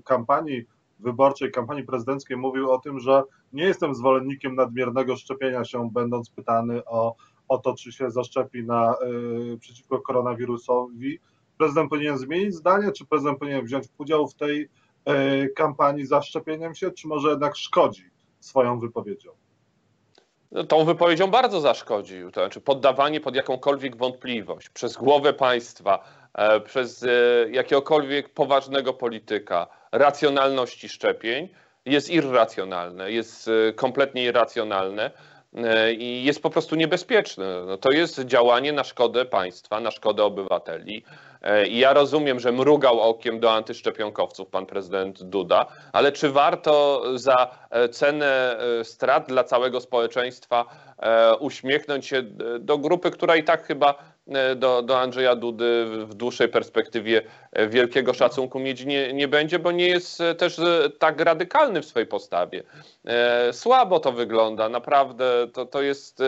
kampanii 0.04 0.64
wyborczej, 0.98 1.50
kampanii 1.52 1.84
prezydenckiej 1.84 2.36
mówił 2.36 2.72
o 2.72 2.78
tym, 2.78 3.00
że 3.00 3.22
nie 3.52 3.64
jestem 3.64 3.94
zwolennikiem 3.94 4.54
nadmiernego 4.54 5.16
szczepienia 5.16 5.64
się, 5.64 5.90
będąc 5.92 6.30
pytany 6.30 6.84
o, 6.84 7.14
o 7.48 7.58
to, 7.58 7.74
czy 7.74 7.92
się 7.92 8.10
zaszczepi 8.10 8.64
na, 8.64 8.94
y, 9.54 9.58
przeciwko 9.58 10.00
koronawirusowi 10.00 11.18
prezydent 11.58 11.90
powinien 11.90 12.18
zmienić 12.18 12.54
zdanie, 12.54 12.92
czy 12.92 13.06
prezydent 13.06 13.38
powinien 13.38 13.64
wziąć 13.64 13.86
udział 13.98 14.28
w 14.28 14.34
tej 14.34 14.68
e, 15.04 15.48
kampanii 15.48 16.06
zaszczepieniem 16.06 16.74
się, 16.74 16.90
czy 16.90 17.08
może 17.08 17.28
jednak 17.28 17.56
szkodzi 17.56 18.10
swoją 18.40 18.78
wypowiedzią? 18.78 19.30
Tą 20.68 20.84
wypowiedzią 20.84 21.26
bardzo 21.30 21.60
zaszkodził. 21.60 22.30
To 22.30 22.40
znaczy 22.40 22.60
poddawanie 22.60 23.20
pod 23.20 23.34
jakąkolwiek 23.36 23.96
wątpliwość 23.96 24.68
przez 24.68 24.96
głowę 24.96 25.32
państwa, 25.32 26.04
e, 26.34 26.60
przez 26.60 27.02
e, 27.02 27.08
jakiegokolwiek 27.50 28.28
poważnego 28.28 28.92
polityka 28.94 29.66
racjonalności 29.92 30.88
szczepień 30.88 31.48
jest 31.86 32.10
irracjonalne, 32.10 33.12
jest 33.12 33.50
kompletnie 33.76 34.24
irracjonalne 34.24 35.10
i 35.98 36.24
jest 36.24 36.42
po 36.42 36.50
prostu 36.50 36.76
niebezpieczne. 36.76 37.64
No 37.66 37.76
to 37.76 37.90
jest 37.90 38.20
działanie 38.20 38.72
na 38.72 38.84
szkodę 38.84 39.24
państwa, 39.24 39.80
na 39.80 39.90
szkodę 39.90 40.24
obywateli. 40.24 41.04
E, 41.42 41.66
I 41.66 41.78
ja 41.78 41.92
rozumiem, 41.92 42.40
że 42.40 42.52
mrugał 42.52 43.00
okiem 43.00 43.40
do 43.40 43.52
antyszczepionkowców 43.52 44.48
pan 44.48 44.66
prezydent 44.66 45.22
Duda, 45.22 45.66
ale 45.92 46.12
czy 46.12 46.30
warto 46.30 47.02
za 47.18 47.50
e, 47.70 47.88
cenę 47.88 48.58
e, 48.80 48.84
strat 48.84 49.28
dla 49.28 49.44
całego 49.44 49.80
społeczeństwa 49.80 50.64
uśmiechnąć 51.40 52.06
się 52.06 52.22
do 52.60 52.78
grupy, 52.78 53.10
która 53.10 53.36
i 53.36 53.44
tak 53.44 53.66
chyba 53.66 54.13
do, 54.56 54.82
do 54.82 55.00
Andrzeja 55.00 55.36
Dudy 55.36 55.86
w 56.06 56.14
dłuższej 56.14 56.48
perspektywie 56.48 57.22
wielkiego 57.68 58.14
szacunku 58.14 58.58
mieć 58.58 58.84
nie, 58.84 59.12
nie 59.12 59.28
będzie, 59.28 59.58
bo 59.58 59.72
nie 59.72 59.88
jest 59.88 60.22
też 60.38 60.60
tak 60.98 61.20
radykalny 61.20 61.82
w 61.82 61.86
swojej 61.86 62.06
postawie. 62.06 62.62
Słabo 63.52 64.00
to 64.00 64.12
wygląda, 64.12 64.68
naprawdę 64.68 65.48
to, 65.52 65.66
to 65.66 65.82
jest 65.82 66.22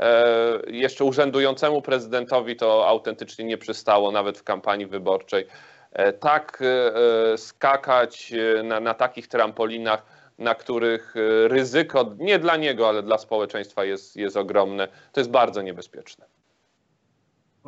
E, 0.00 0.60
jeszcze 0.66 1.04
urzędującemu 1.04 1.82
prezydentowi 1.82 2.56
to 2.56 2.88
autentycznie 2.88 3.44
nie 3.44 3.58
przystało, 3.58 4.12
nawet 4.12 4.38
w 4.38 4.44
kampanii 4.44 4.86
wyborczej. 4.86 5.46
E, 5.92 6.12
tak 6.12 6.62
e, 6.62 7.38
skakać 7.38 8.32
na, 8.64 8.80
na 8.80 8.94
takich 8.94 9.28
trampolinach, 9.28 10.02
na 10.38 10.54
których 10.54 11.14
ryzyko 11.48 12.14
nie 12.18 12.38
dla 12.38 12.56
niego, 12.56 12.88
ale 12.88 13.02
dla 13.02 13.18
społeczeństwa 13.18 13.84
jest, 13.84 14.16
jest 14.16 14.36
ogromne, 14.36 14.88
to 15.12 15.20
jest 15.20 15.30
bardzo 15.30 15.62
niebezpieczne. 15.62 16.37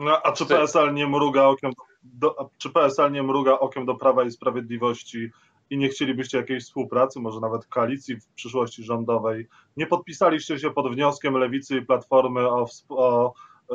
No, 0.00 0.22
a 0.22 0.32
czy 0.32 0.46
PSL 0.46 0.94
nie 0.94 1.06
mruga 1.06 1.44
okiem 1.44 1.72
do, 2.02 2.50
czy 2.58 2.70
PSL 2.70 3.12
nie 3.12 3.22
mruga 3.22 3.52
okiem 3.52 3.86
do 3.86 3.94
Prawa 3.94 4.24
i 4.24 4.30
Sprawiedliwości 4.30 5.30
i 5.70 5.78
nie 5.78 5.88
chcielibyście 5.88 6.38
jakiejś 6.38 6.64
współpracy, 6.64 7.20
może 7.20 7.40
nawet 7.40 7.66
koalicji 7.66 8.16
w 8.16 8.26
przyszłości 8.26 8.84
rządowej, 8.84 9.48
nie 9.76 9.86
podpisaliście 9.86 10.58
się 10.58 10.70
pod 10.70 10.94
wnioskiem 10.94 11.34
Lewicy 11.34 11.76
i 11.76 11.86
Platformy 11.86 12.48
o, 12.48 12.66
o 12.88 13.32
y, 13.32 13.74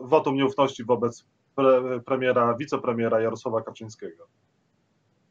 wotum 0.00 0.36
nieufności 0.36 0.84
wobec 0.84 1.24
pre, 1.54 2.00
premiera, 2.00 2.54
wicepremiera 2.54 3.20
Jarosława 3.20 3.62
Kaczyńskiego? 3.62 4.26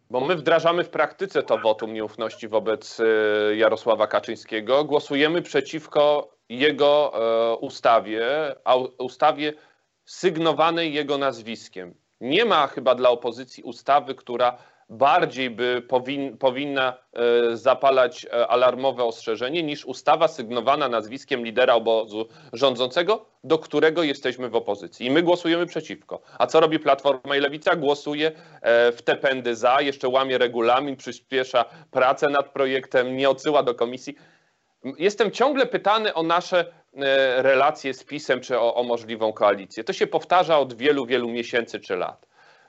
Bo 0.10 0.22
my 0.22 0.36
wdrażamy 0.36 0.84
w 0.84 0.90
praktyce 0.90 1.44
to 1.44 1.58
wotum 1.58 1.94
nieufności 1.94 2.48
wobec 2.48 3.00
e, 3.00 3.56
Jarosława 3.56 4.08
Kaczyńskiego. 4.08 4.84
Głosujemy 4.84 5.42
przeciwko 5.42 6.30
jego 6.50 7.12
e, 7.14 7.56
ustawie, 7.56 8.56
ustawie 8.98 9.54
sygnowanej 10.08 10.94
jego 10.94 11.18
nazwiskiem. 11.18 11.94
Nie 12.22 12.46
ma 12.46 12.68
chyba 12.68 12.96
dla 12.96 13.10
opozycji 13.10 13.64
ustawy, 13.64 14.16
która 14.16 14.58
bardziej 14.90 15.50
by 15.50 15.82
powin, 15.88 16.38
powinna 16.38 16.94
e, 17.14 17.58
zapalać 17.58 18.26
e, 18.26 18.48
alarmowe 18.48 19.04
ostrzeżenie 19.04 19.64
niż 19.64 19.86
ustawa 19.86 20.28
sygnowana 20.28 20.90
nazwiskiem 20.90 21.46
lidera 21.46 21.74
obozu 21.74 22.28
rządzącego, 22.54 23.26
do 23.44 23.60
którego 23.60 24.04
jesteśmy 24.04 24.50
w 24.50 24.56
opozycji. 24.56 25.06
I 25.06 25.12
my 25.12 25.24
głosujemy 25.24 25.66
przeciwko. 25.66 26.22
A 26.38 26.48
co 26.48 26.60
robi 26.60 26.80
Platforma 26.80 27.36
i 27.36 27.40
Lewica? 27.40 27.76
Głosuje 27.76 28.32
e, 28.62 28.92
w 28.92 29.02
te 29.02 29.16
pędy 29.16 29.56
za, 29.56 29.82
jeszcze 29.82 30.08
łamie 30.08 30.38
regulamin, 30.38 30.96
przyspiesza 30.96 31.66
pracę 31.92 32.28
nad 32.30 32.50
projektem, 32.50 33.18
nie 33.18 33.30
odsyła 33.30 33.64
do 33.64 33.76
komisji. 33.76 34.16
Jestem 34.84 35.32
ciągle 35.32 35.66
pytany 35.66 36.14
o 36.14 36.24
nasze 36.24 36.66
relacje 37.38 37.94
z 37.94 38.04
PiSem 38.04 38.42
czy 38.42 38.60
o, 38.60 38.76
o 38.76 38.84
możliwą 38.84 39.34
koalicję. 39.34 39.84
To 39.84 39.94
się 39.94 40.08
powtarza 40.08 40.60
od 40.60 40.74
wielu, 40.74 41.06
wielu 41.06 41.28
miesięcy 41.28 41.80
czy 41.80 41.96
lat. 41.96 42.28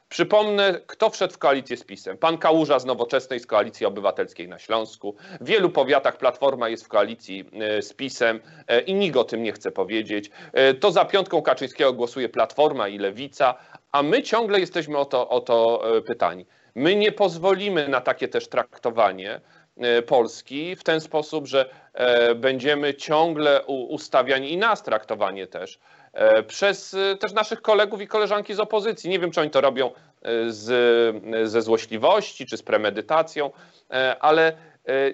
Przypomnę, 0.08 0.80
kto 0.86 1.10
wszedł 1.10 1.34
w 1.34 1.38
koalicję 1.38 1.76
z 1.76 1.84
PiSem. 1.84 2.18
Pan 2.18 2.38
Kałuża 2.38 2.78
z 2.78 2.84
Nowoczesnej, 2.84 3.40
z 3.40 3.46
Koalicji 3.46 3.86
Obywatelskiej 3.86 4.48
na 4.48 4.58
Śląsku. 4.58 5.14
W 5.40 5.46
wielu 5.46 5.70
powiatach 5.70 6.16
Platforma 6.16 6.68
jest 6.68 6.84
w 6.84 6.88
koalicji 6.88 7.50
e, 7.52 7.82
z 7.82 7.92
PiSem 7.92 8.40
e, 8.68 8.80
i 8.80 8.94
nikt 8.94 9.16
o 9.16 9.24
tym 9.24 9.42
nie 9.42 9.52
chce 9.52 9.70
powiedzieć. 9.70 10.30
E, 10.52 10.74
to 10.74 10.90
za 10.90 11.04
piątką 11.04 11.42
Kaczyńskiego 11.42 11.92
głosuje 11.92 12.28
Platforma 12.28 12.88
i 12.88 12.98
Lewica, 12.98 13.54
a 13.92 14.02
my 14.02 14.22
ciągle 14.22 14.60
jesteśmy 14.60 14.98
o 14.98 15.04
to, 15.04 15.28
o 15.28 15.40
to 15.40 15.82
pytani. 16.06 16.46
My 16.74 16.96
nie 16.96 17.12
pozwolimy 17.12 17.88
na 17.88 18.00
takie 18.00 18.28
też 18.28 18.48
traktowanie 18.48 19.40
Polski 20.06 20.76
w 20.76 20.84
ten 20.84 21.00
sposób, 21.00 21.46
że 21.46 21.70
będziemy 22.36 22.94
ciągle 22.94 23.64
ustawiani 23.66 24.52
i 24.52 24.56
nas 24.56 24.82
traktowanie 24.82 25.46
też 25.46 25.78
E, 26.12 26.42
przez 26.42 26.94
e, 26.94 27.16
też 27.16 27.32
naszych 27.32 27.62
kolegów 27.62 28.00
i 28.00 28.06
koleżanki 28.06 28.54
z 28.54 28.60
opozycji. 28.60 29.10
Nie 29.10 29.18
wiem, 29.18 29.30
czy 29.30 29.40
oni 29.40 29.50
to 29.50 29.60
robią 29.60 29.86
e, 29.86 29.92
z, 30.50 31.50
ze 31.50 31.62
złośliwości 31.62 32.46
czy 32.46 32.56
z 32.56 32.62
premedytacją, 32.62 33.50
ale 34.20 34.52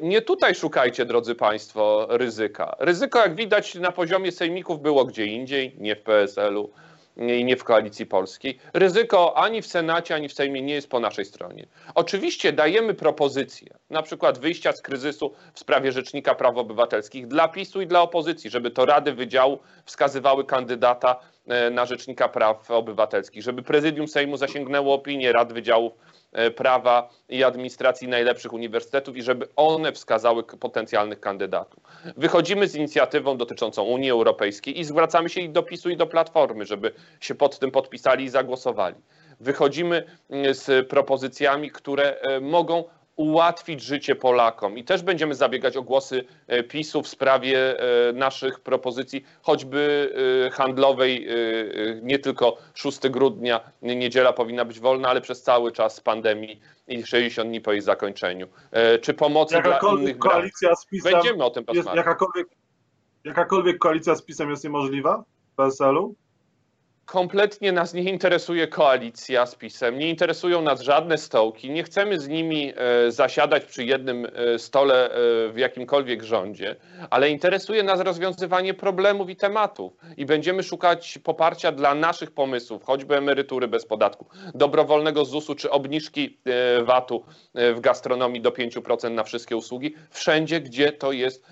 nie 0.01 0.23
tutaj 0.23 0.55
szukajcie, 0.55 1.05
drodzy 1.05 1.35
Państwo, 1.35 2.07
ryzyka. 2.11 2.77
Ryzyko, 2.79 3.19
jak 3.19 3.35
widać, 3.35 3.75
na 3.75 3.93
poziomie 3.93 4.33
sejmików 4.33 4.83
było 4.83 5.05
gdzie 5.05 5.27
indziej, 5.27 5.77
nie 5.79 5.97
w 5.97 6.03
PSL-u 6.03 6.71
i 7.17 7.45
nie 7.45 7.57
w 7.57 7.65
koalicji 7.65 8.07
polskiej. 8.07 8.59
Ryzyko 8.73 9.37
ani 9.37 9.63
w 9.63 9.67
Senacie, 9.67 10.15
ani 10.15 10.29
w 10.29 10.33
Sejmie 10.33 10.63
nie 10.63 10.75
jest 10.75 10.89
po 10.89 11.01
naszej 11.01 11.25
stronie. 11.25 11.67
Oczywiście 11.95 12.53
dajemy 12.53 12.95
propozycje, 12.95 13.69
na 13.95 14.03
przykład 14.03 14.39
wyjścia 14.39 14.73
z 14.73 14.83
kryzysu 14.83 15.33
w 15.55 15.61
sprawie 15.61 15.93
Rzecznika 15.93 16.35
Praw 16.35 16.57
Obywatelskich 16.57 17.27
dla 17.27 17.49
PiSu 17.49 17.81
i 17.81 17.87
dla 17.87 18.03
opozycji, 18.03 18.51
żeby 18.51 18.71
to 18.71 18.87
Rady 18.87 19.13
Wydziału 19.13 19.59
wskazywały 19.85 20.45
kandydata 20.45 21.21
e, 21.47 21.71
na 21.71 21.87
Rzecznika 21.87 22.29
Praw 22.29 22.71
Obywatelskich, 22.71 23.43
żeby 23.43 23.63
prezydium 23.63 24.09
Sejmu 24.09 24.37
zasięgnęło 24.37 24.95
opinię 24.95 25.33
Rad 25.33 25.53
Wydziałów 25.53 25.93
E, 26.35 26.51
prawa 26.51 27.11
i 27.29 27.45
administracji 27.45 28.09
najlepszych 28.09 28.53
uniwersytetów 28.53 29.17
i 29.17 29.23
żeby 29.23 29.49
one 29.57 29.93
wskazały 29.93 30.45
potencjalnych 30.45 31.21
kandydatów. 31.21 31.83
Wychodzimy 32.17 32.69
z 32.69 32.75
inicjatywą 32.75 33.37
dotyczącą 33.37 33.83
Unii 33.83 34.11
Europejskiej 34.11 34.81
i 34.81 34.85
zwracamy 34.85 35.29
się 35.29 35.41
i 35.41 35.49
do 35.49 35.63
PiSu 35.63 35.91
i 35.91 35.97
do 35.97 36.07
Platformy, 36.07 36.67
żeby 36.67 36.93
się 37.21 37.35
pod 37.35 37.59
tym 37.59 37.71
podpisali 37.71 38.25
i 38.25 38.29
zagłosowali. 38.29 38.97
Wychodzimy 39.41 40.05
mm, 40.31 40.55
z 40.55 40.89
propozycjami, 40.89 41.71
które 41.71 42.21
e, 42.21 42.41
mogą 42.41 42.85
ułatwić 43.17 43.83
życie 43.83 44.17
Polakom. 44.17 44.79
I 44.79 44.85
też 44.85 45.03
będziemy 45.03 45.35
zabiegać 45.35 45.77
o 45.77 45.83
głosy 45.83 46.25
e, 46.47 46.63
PiSu 46.63 47.03
w 47.03 47.09
sprawie 47.09 47.81
e, 47.81 48.13
naszych 48.13 48.61
propozycji, 48.61 49.25
choćby 49.43 50.13
e, 50.47 50.51
handlowej, 50.51 51.29
nie 52.03 52.19
tylko 52.19 52.57
6 52.75 53.09
grudnia, 53.09 53.61
niedziela 53.83 54.33
powinna 54.33 54.65
być 54.65 54.81
wolna, 54.81 55.09
ale 55.09 55.21
przez 55.21 55.43
cały 55.43 55.73
czas 55.73 56.01
pandemii 56.01 56.61
i 56.89 57.07
60 57.07 57.49
dni 57.51 57.61
po 57.61 57.73
jej 57.73 57.81
zakończeniu. 57.81 58.49
Czy 59.03 59.15
pomocy 59.15 59.63
dla 59.63 59.81
innych 59.99 60.19
koalicja 60.19 60.77
z 60.77 60.87
PiSem 60.87 61.13
Będziemy 61.13 61.45
o 61.45 61.51
tym 61.51 61.65
jest, 61.73 61.95
jakakolwiek, 61.95 62.49
jakakolwiek 63.25 63.79
koalicja 63.79 64.15
z 64.15 64.23
PiSem 64.23 64.51
jest 64.51 64.65
niemożliwa 64.65 65.25
w 65.53 65.57
PSL-u? 65.57 66.15
Kompletnie 67.07 67.73
nas 67.73 67.95
nie 67.95 68.03
interesuje 68.03 68.69
koalicja 68.69 69.47
z 69.47 69.55
PiSem, 69.55 69.99
nie 69.99 70.11
interesują 70.11 70.63
nas 70.63 70.81
żadne 70.81 71.19
stołki, 71.19 71.71
nie 71.71 71.83
chcemy 71.83 72.21
z 72.21 72.29
nimi 72.29 72.73
e, 72.77 73.11
zasiadać 73.13 73.65
przy 73.65 73.85
jednym 73.85 74.27
e, 74.27 74.59
stole 74.59 75.11
e, 75.11 75.11
w 75.53 75.55
jakimkolwiek 75.57 76.23
rządzie, 76.23 76.77
ale 77.11 77.31
interesuje 77.31 77.83
nas 77.83 78.01
rozwiązywanie 78.01 78.75
problemów 78.75 79.31
i 79.31 79.37
tematów 79.37 79.93
i 80.17 80.27
będziemy 80.27 80.63
szukać 80.63 81.19
poparcia 81.25 81.73
dla 81.73 81.95
naszych 81.95 82.31
pomysłów, 82.31 82.85
choćby 82.85 83.17
emerytury 83.17 83.69
bez 83.69 83.87
podatku, 83.87 84.27
dobrowolnego 84.55 85.25
ZUS-u 85.25 85.55
czy 85.55 85.71
obniżki 85.71 86.39
VAT-u 86.83 87.25
w 87.55 87.81
gastronomii 87.81 88.41
do 88.41 88.51
5% 88.51 89.11
na 89.11 89.25
wszystkie 89.25 89.57
usługi, 89.57 89.95
wszędzie 90.11 90.61
gdzie 90.61 90.93
to 90.93 91.13
jest 91.13 91.47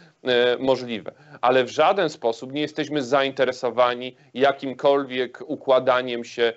możliwe. 0.58 1.12
Ale 1.40 1.64
w 1.64 1.68
żaden 1.68 2.10
sposób 2.10 2.52
nie 2.52 2.60
jesteśmy 2.60 3.02
zainteresowani 3.02 4.16
jakimkolwiek 4.34 5.38
układaniem 5.46 6.24
się 6.24 6.42
e, 6.42 6.52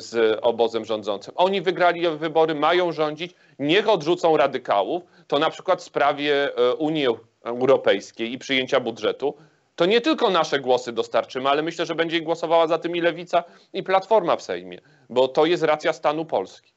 z 0.00 0.38
obozem 0.42 0.84
rządzącym. 0.84 1.34
Oni 1.36 1.60
wygrali 1.60 2.08
wybory, 2.08 2.54
mają 2.54 2.92
rządzić, 2.92 3.34
niech 3.58 3.88
odrzucą 3.88 4.36
radykałów. 4.36 5.02
To 5.26 5.38
na 5.38 5.50
przykład 5.50 5.80
w 5.80 5.84
sprawie 5.84 6.56
e, 6.56 6.74
Unii 6.74 7.06
Europejskiej 7.44 8.32
i 8.32 8.38
przyjęcia 8.38 8.80
budżetu. 8.80 9.34
To 9.76 9.86
nie 9.86 10.00
tylko 10.00 10.30
nasze 10.30 10.60
głosy 10.60 10.92
dostarczymy, 10.92 11.48
ale 11.48 11.62
myślę, 11.62 11.86
że 11.86 11.94
będzie 11.94 12.20
głosowała 12.20 12.66
za 12.66 12.78
tym 12.78 12.96
i 12.96 13.00
Lewica, 13.00 13.44
i 13.72 13.82
Platforma 13.82 14.36
w 14.36 14.42
Sejmie, 14.42 14.78
bo 15.10 15.28
to 15.28 15.46
jest 15.46 15.62
racja 15.62 15.92
stanu 15.92 16.24
Polski 16.24 16.73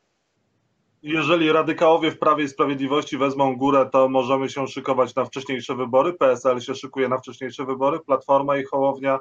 jeżeli 1.08 1.52
radykałowie 1.52 2.12
w 2.12 2.20
Prawie 2.20 2.43
i 2.43 2.48
Sprawiedliwości 2.48 3.17
wezmą 3.17 3.56
górę, 3.56 3.89
to 3.91 4.10
możemy 4.10 4.50
się 4.50 4.67
szykować 4.67 5.15
na 5.15 5.26
wcześniejsze 5.26 5.76
wybory. 5.76 6.13
PSL 6.13 6.60
się 6.60 6.76
szykuje 6.76 7.08
na 7.08 7.17
wcześniejsze 7.17 7.65
wybory, 7.65 8.00
Platforma 8.00 8.58
i 8.58 8.63
Hołownia 8.63 9.20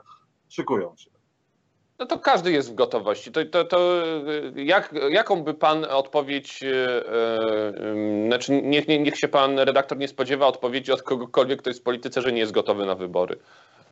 szykują 0.49 0.97
się. 0.97 1.11
No 1.99 2.07
to 2.07 2.19
każdy 2.19 2.53
jest 2.53 2.73
w 2.73 2.75
gotowości. 2.75 3.33
To, 3.33 3.45
to, 3.45 3.65
to 3.65 3.79
jak, 4.57 4.95
jaką 5.11 5.43
by 5.43 5.55
pan 5.55 5.85
odpowiedź, 5.85 6.63
yy, 6.63 8.27
znaczy 8.27 8.63
niech, 8.63 8.89
niech 8.89 9.19
się 9.19 9.29
pan 9.29 9.59
redaktor 9.59 9.99
nie 9.99 10.09
spodziewa 10.09 10.47
odpowiedzi 10.47 10.93
od 10.93 11.03
kogokolwiek, 11.03 11.61
kto 11.61 11.71
jest 11.71 11.81
w 11.81 11.83
polityce, 11.83 12.23
że 12.23 12.33
nie 12.33 12.39
jest 12.39 12.53
gotowy 12.53 12.87
na 12.87 12.95
wybory. 12.95 13.39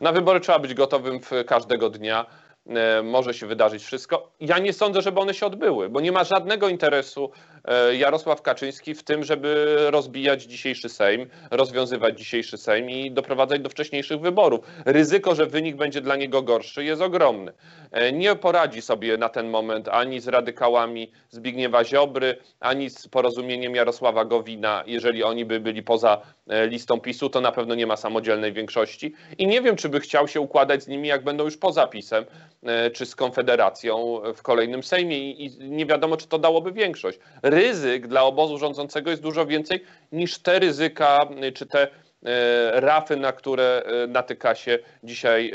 Na 0.00 0.12
wybory 0.12 0.40
trzeba 0.40 0.59
być 0.59 0.74
gotowym 0.74 1.20
w 1.20 1.30
każdego 1.46 1.90
dnia. 1.90 2.26
E, 2.66 3.03
może 3.03 3.35
się 3.35 3.46
wydarzyć 3.46 3.85
wszystko. 3.85 4.31
Ja 4.40 4.59
nie 4.59 4.72
sądzę, 4.72 5.03
żeby 5.03 5.20
one 5.20 5.35
się 5.35 5.46
odbyły, 5.46 5.88
bo 5.88 6.00
nie 6.00 6.12
ma 6.12 6.24
żadnego 6.24 6.68
interesu 6.68 7.31
e, 7.64 7.96
Jarosław 7.96 8.42
Kaczyński 8.42 8.94
w 8.94 9.03
tym, 9.03 9.24
żeby 9.24 9.77
rozbijać 9.90 10.42
dzisiejszy 10.42 10.88
Sejm, 10.88 11.27
rozwiązywać 11.50 12.18
dzisiejszy 12.18 12.59
Sejm 12.59 12.90
i 12.90 13.11
doprowadzać 13.11 13.61
do 13.61 13.68
wcześniejszych 13.68 14.20
wyborów. 14.20 14.61
Ryzyko, 14.87 15.35
że 15.35 15.46
wynik 15.46 15.77
będzie 15.77 16.00
dla 16.00 16.16
niego 16.16 16.42
gorszy, 16.42 16.85
jest 16.85 17.03
ogromne. 17.03 17.53
E, 17.90 18.12
nie 18.12 18.37
poradzi 18.37 18.83
sobie 18.83 19.16
na 19.16 19.29
ten 19.29 19.50
moment 19.50 19.88
ani 19.88 20.20
z 20.20 20.29
radykałami 20.29 21.12
Zbigniewa 21.31 21.85
Ziobry, 21.85 22.37
ani 22.61 22.90
z 22.90 23.09
porozumieniem 23.09 23.74
Jarosława 23.74 24.24
Gowina. 24.24 24.83
Jeżeli 24.87 25.24
oni 25.24 25.44
by 25.44 25.61
byli 25.61 25.83
poza 25.83 26.20
listą 26.46 27.00
PiSu, 27.00 27.30
to 27.30 27.40
na 27.40 27.52
pewno 27.52 27.74
nie 27.74 27.87
ma 27.87 27.96
samodzielnej 27.96 28.52
większości. 28.52 29.14
I 29.38 29.46
nie 29.46 29.62
wiem, 29.62 29.76
czy 29.76 29.88
by 29.88 30.00
chciał 30.00 30.28
się 30.28 30.40
układać 30.40 30.83
z 30.83 30.88
nimi, 30.88 31.09
jak 31.09 31.24
będą 31.24 31.44
już 31.44 31.57
poza 31.57 31.87
PiSem 31.87 32.24
E, 32.64 32.90
czy 32.90 33.07
z 33.07 33.16
Konfederacją 33.16 34.20
w 34.37 34.42
kolejnym 34.42 34.83
Sejmie 34.83 35.30
i 35.30 35.59
nie 35.61 35.87
wiadomo, 35.87 36.16
czy 36.16 36.26
to 36.26 36.38
dałoby 36.38 36.72
większość. 36.72 37.18
Ryzyk 37.42 38.07
dla 38.07 38.22
obozu 38.22 38.59
rządzącego 38.59 39.11
jest 39.11 39.22
dużo 39.22 39.46
więcej 39.46 39.85
niż 40.12 40.38
te 40.38 40.59
ryzyka, 40.59 41.28
e, 41.40 41.52
czy 41.52 41.66
te 41.66 41.83
e, 41.83 42.80
rafy, 42.80 43.16
na 43.16 43.33
które 43.33 43.83
natyka 44.09 44.54
się 44.54 44.78
dzisiaj 45.02 45.52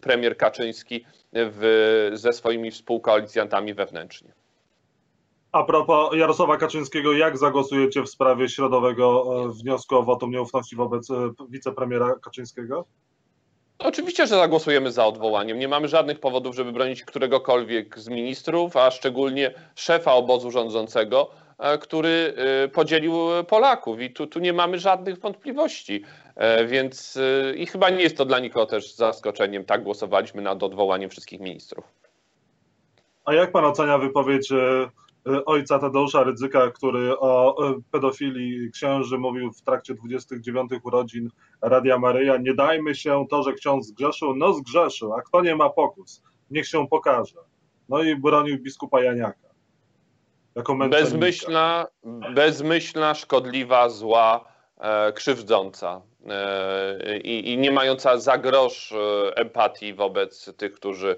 premier 0.00 0.36
Kaczyński 0.36 1.04
w, 1.32 2.10
ze 2.12 2.32
swoimi 2.32 2.70
współkoalicjantami 2.70 3.74
wewnętrznie. 3.74 4.37
A 5.52 5.62
propos 5.64 6.14
Jarosława 6.14 6.56
Kaczyńskiego, 6.56 7.12
jak 7.12 7.38
zagłosujecie 7.38 8.02
w 8.02 8.08
sprawie 8.08 8.48
środowego 8.48 9.24
wniosku 9.48 9.96
o 9.96 10.02
wotum 10.02 10.30
nieufności 10.30 10.76
wobec 10.76 11.08
wicepremiera 11.48 12.14
Kaczyńskiego? 12.22 12.84
Oczywiście, 13.78 14.26
że 14.26 14.36
zagłosujemy 14.36 14.92
za 14.92 15.06
odwołaniem. 15.06 15.58
Nie 15.58 15.68
mamy 15.68 15.88
żadnych 15.88 16.20
powodów, 16.20 16.56
żeby 16.56 16.72
bronić 16.72 17.04
któregokolwiek 17.04 17.98
z 17.98 18.08
ministrów, 18.08 18.76
a 18.76 18.90
szczególnie 18.90 19.54
szefa 19.74 20.12
obozu 20.12 20.50
rządzącego, 20.50 21.30
e, 21.58 21.78
który 21.78 22.34
e, 22.64 22.68
podzielił 22.68 23.14
Polaków. 23.48 24.00
I 24.00 24.10
tu, 24.10 24.26
tu 24.26 24.38
nie 24.38 24.52
mamy 24.52 24.78
żadnych 24.78 25.18
wątpliwości. 25.18 26.04
E, 26.36 26.64
więc 26.64 27.18
i 27.56 27.66
chyba 27.66 27.90
nie 27.90 28.02
jest 28.02 28.16
to 28.16 28.24
dla 28.24 28.38
nikogo 28.38 28.66
też 28.66 28.94
zaskoczeniem. 28.94 29.64
Tak 29.64 29.82
głosowaliśmy 29.82 30.42
nad 30.42 30.62
odwołaniem 30.62 31.10
wszystkich 31.10 31.40
ministrów. 31.40 31.84
A 33.24 33.34
jak 33.34 33.52
pan 33.52 33.64
ocenia 33.64 33.98
wypowiedź 33.98 34.52
E, 34.52 34.88
ojca 35.46 35.78
Tadeusza 35.78 36.22
Rydzyka, 36.22 36.70
który 36.70 37.18
o 37.18 37.56
e, 37.68 37.74
pedofilii 37.90 38.70
księży 38.70 39.18
mówił 39.18 39.52
w 39.52 39.62
trakcie 39.62 39.94
29 39.94 40.70
urodzin 40.82 41.30
Radia 41.62 41.98
Maryja. 41.98 42.36
Nie 42.36 42.54
dajmy 42.54 42.94
się 42.94 43.26
to, 43.30 43.42
że 43.42 43.52
ksiądz 43.52 43.86
zgrzeszył. 43.86 44.36
No 44.36 44.52
zgrzeszył, 44.52 45.12
a 45.14 45.22
kto 45.22 45.40
nie 45.40 45.56
ma 45.56 45.70
pokus, 45.70 46.22
niech 46.50 46.66
się 46.66 46.88
pokaże. 46.88 47.38
No 47.88 48.02
i 48.02 48.16
bronił 48.16 48.58
biskupa 48.58 49.02
Janiaka. 49.02 49.48
Jako 50.54 50.76
bezmyślna, 50.76 51.86
bezmyślna, 52.34 53.14
szkodliwa, 53.14 53.88
zła, 53.88 54.44
e, 54.78 55.12
krzywdząca 55.12 56.02
e, 56.26 57.18
i, 57.18 57.52
i 57.52 57.58
nie 57.58 57.70
mająca 57.70 58.18
za 58.18 58.38
grosz 58.38 58.92
e, 58.92 59.36
empatii 59.36 59.94
wobec 59.94 60.56
tych, 60.56 60.72
którzy 60.72 61.16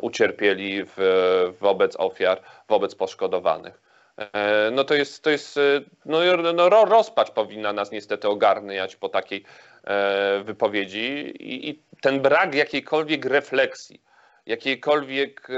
ucierpieli 0.00 0.84
w, 0.84 1.56
wobec 1.60 1.96
ofiar, 1.96 2.42
wobec 2.68 2.94
poszkodowanych. 2.94 3.82
E, 4.16 4.70
no 4.70 4.84
to 4.84 4.94
jest, 4.94 5.24
to 5.24 5.30
jest 5.30 5.60
no, 6.04 6.18
no, 6.54 6.68
rozpacz 6.84 7.30
powinna 7.30 7.72
nas 7.72 7.90
niestety 7.90 8.28
ogarniać 8.28 8.96
po 8.96 9.08
takiej 9.08 9.44
e, 9.84 10.42
wypowiedzi 10.44 11.32
i, 11.40 11.68
i 11.70 11.82
ten 12.00 12.20
brak 12.20 12.54
jakiejkolwiek 12.54 13.24
refleksji 13.24 14.02
jakiejkolwiek 14.46 15.48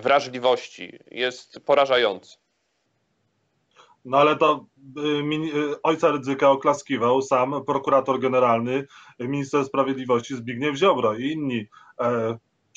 wrażliwości 0.00 0.98
jest 1.10 1.60
porażający. 1.60 2.36
No 4.04 4.18
ale 4.18 4.36
to 4.36 4.66
ojca 5.82 6.10
Rydzyka 6.10 6.50
oklaskiwał 6.50 7.22
sam 7.22 7.64
prokurator 7.66 8.20
generalny, 8.20 8.86
minister 9.20 9.64
sprawiedliwości 9.64 10.36
Zbigniew 10.36 10.76
Ziobro 10.76 11.16
i 11.16 11.30
inni 11.30 11.66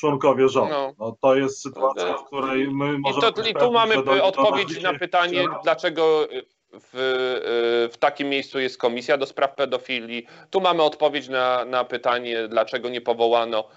członkowie 0.01 0.49
rządu. 0.49 0.73
No. 0.73 0.93
no 0.99 1.17
to 1.21 1.35
jest 1.35 1.61
sytuacja, 1.61 2.13
w 2.13 2.25
której 2.25 2.67
my 2.67 2.97
możemy... 2.99 3.29
I, 3.29 3.33
to, 3.33 3.47
i 3.49 3.53
tu 3.53 3.71
mamy 3.71 4.23
odpowiedź 4.23 4.81
na 4.81 4.93
pytanie, 4.93 5.45
dlaczego 5.63 6.27
w, 6.73 7.89
w 7.93 7.97
takim 7.97 8.29
miejscu 8.29 8.59
jest 8.59 8.77
komisja 8.77 9.17
do 9.17 9.25
spraw 9.25 9.55
pedofilii. 9.55 10.25
Tu 10.49 10.61
mamy 10.61 10.83
odpowiedź 10.83 11.29
na, 11.29 11.65
na 11.65 11.83
pytanie, 11.83 12.47
dlaczego 12.47 12.89
nie 12.89 13.01
powołano 13.01 13.67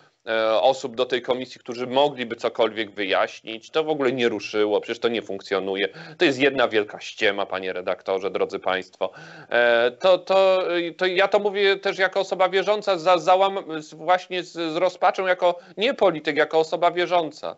osób 0.60 0.96
do 0.96 1.06
tej 1.06 1.22
komisji, 1.22 1.60
którzy 1.60 1.86
mogliby 1.86 2.36
cokolwiek 2.36 2.90
wyjaśnić. 2.90 3.70
To 3.70 3.84
w 3.84 3.88
ogóle 3.88 4.12
nie 4.12 4.28
ruszyło, 4.28 4.80
przecież 4.80 4.98
to 4.98 5.08
nie 5.08 5.22
funkcjonuje. 5.22 5.88
To 6.18 6.24
jest 6.24 6.38
jedna 6.38 6.68
wielka 6.68 7.00
ściema, 7.00 7.46
panie 7.46 7.72
redaktorze, 7.72 8.30
drodzy 8.30 8.58
państwo. 8.58 9.12
E, 9.48 9.90
to, 9.90 10.18
to, 10.18 10.62
to 10.96 11.06
ja 11.06 11.28
to 11.28 11.38
mówię 11.38 11.76
też 11.76 11.98
jako 11.98 12.20
osoba 12.20 12.48
wierząca, 12.48 12.98
za, 12.98 13.18
załam, 13.18 13.58
właśnie 13.92 14.42
z, 14.42 14.52
z 14.52 14.76
rozpaczą, 14.76 15.26
jako 15.26 15.58
nie 15.76 15.94
polityk, 15.94 16.36
jako 16.36 16.58
osoba 16.58 16.90
wierząca. 16.90 17.56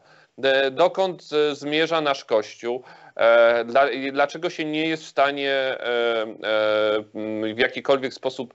Dokąd 0.73 1.23
zmierza 1.53 2.01
nasz 2.01 2.25
Kościół? 2.25 2.83
E, 3.17 3.65
dlaczego 4.13 4.51
się 4.51 4.65
nie 4.65 4.89
jest 4.89 5.05
w 5.05 5.09
stanie 5.09 5.77
w 7.55 7.59
jakikolwiek 7.59 8.15
sposób 8.15 8.55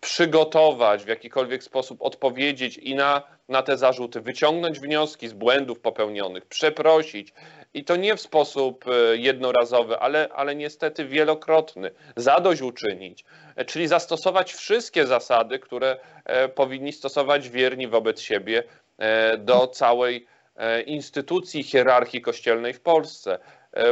przygotować, 0.00 1.04
w 1.04 1.08
jakikolwiek 1.08 1.64
sposób 1.64 2.02
odpowiedzieć 2.02 2.78
i 2.78 2.94
na, 2.94 3.22
na 3.48 3.62
te 3.62 3.78
zarzuty, 3.78 4.20
wyciągnąć 4.20 4.80
wnioski 4.80 5.28
z 5.28 5.32
błędów 5.32 5.80
popełnionych, 5.80 6.46
przeprosić. 6.46 7.32
I 7.74 7.84
to 7.84 7.96
nie 7.96 8.16
w 8.16 8.20
sposób 8.20 8.84
e, 8.88 9.16
jednorazowy, 9.16 9.98
ale, 9.98 10.28
ale 10.34 10.54
niestety 10.54 11.04
wielokrotny, 11.04 11.90
zadośćuczynić, 12.16 13.24
e, 13.56 13.64
czyli 13.64 13.88
zastosować 13.88 14.52
wszystkie 14.52 15.06
zasady, 15.06 15.58
które 15.58 15.96
e, 16.24 16.48
powinni 16.48 16.92
stosować 16.92 17.48
wierni 17.48 17.88
wobec 17.88 18.20
siebie 18.20 18.62
do 19.38 19.66
całej 19.66 20.26
instytucji 20.86 21.62
hierarchii 21.62 22.20
kościelnej 22.20 22.72
w 22.72 22.80
Polsce. 22.80 23.38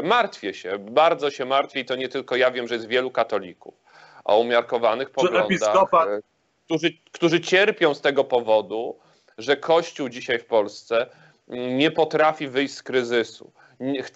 Martwię 0.02 0.54
się, 0.54 0.78
bardzo 0.78 1.30
się 1.30 1.44
martwię 1.44 1.80
i 1.80 1.84
to 1.84 1.96
nie 1.96 2.08
tylko 2.08 2.36
ja 2.36 2.50
wiem, 2.50 2.68
że 2.68 2.74
jest 2.74 2.86
wielu 2.86 3.10
katolików 3.10 3.81
o 4.24 4.38
umiarkowanych 4.38 5.10
poglądach. 5.10 5.76
E, 5.92 6.20
którzy, 6.64 6.90
którzy 7.12 7.40
cierpią 7.40 7.94
z 7.94 8.00
tego 8.00 8.24
powodu, 8.24 8.98
że 9.38 9.56
Kościół 9.56 10.08
dzisiaj 10.08 10.38
w 10.38 10.46
Polsce 10.46 11.06
mm, 11.48 11.78
nie 11.78 11.90
potrafi 11.90 12.48
wyjść 12.48 12.74
z 12.74 12.82
kryzysu. 12.82 13.52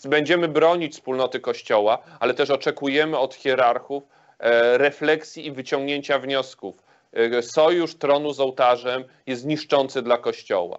Będziemy 0.05 0.49
bronić 0.49 0.93
wspólnoty 0.93 1.41
Kościoła, 1.41 1.99
ale 2.21 2.35
też 2.35 2.51
oczekujemy 2.51 3.19
od 3.19 3.35
hierarchów 3.35 4.03
e, 4.39 4.79
refleksji 4.79 5.47
i 5.47 5.53
wyciągnięcia 5.53 6.19
wniosków. 6.19 6.83
E, 7.13 7.43
sojusz 7.43 7.95
tronu 7.95 8.33
z 8.33 8.41
ołtarzem 8.41 9.05
jest 9.27 9.47
niszczący 9.47 10.03
dla 10.03 10.19
Kościoła. 10.19 10.79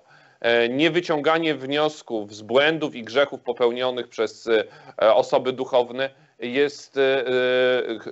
Niewyciąganie 0.69 1.55
wniosków 1.55 2.35
z 2.35 2.41
błędów 2.41 2.95
i 2.95 3.03
grzechów 3.03 3.41
popełnionych 3.41 4.07
przez 4.07 4.49
osoby 4.97 5.53
duchowne 5.53 6.09
jest 6.39 6.97
e, 6.97 7.25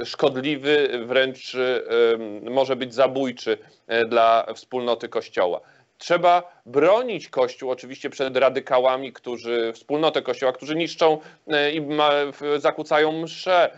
e, 0.01 0.05
szkodliwy, 0.05 0.89
wręcz 1.05 1.55
e, 1.55 1.81
może 2.49 2.75
być 2.75 2.93
zabójczy 2.93 3.57
dla 4.09 4.45
wspólnoty 4.55 5.09
Kościoła. 5.09 5.61
Trzeba 5.97 6.61
bronić 6.65 7.29
Kościół 7.29 7.71
oczywiście 7.71 8.09
przed 8.09 8.37
radykałami, 8.37 9.13
którzy, 9.13 9.71
wspólnotę 9.73 10.21
Kościoła, 10.21 10.53
którzy 10.53 10.75
niszczą 10.75 11.19
i 11.73 11.81
zakłócają 12.57 13.21
msze 13.21 13.71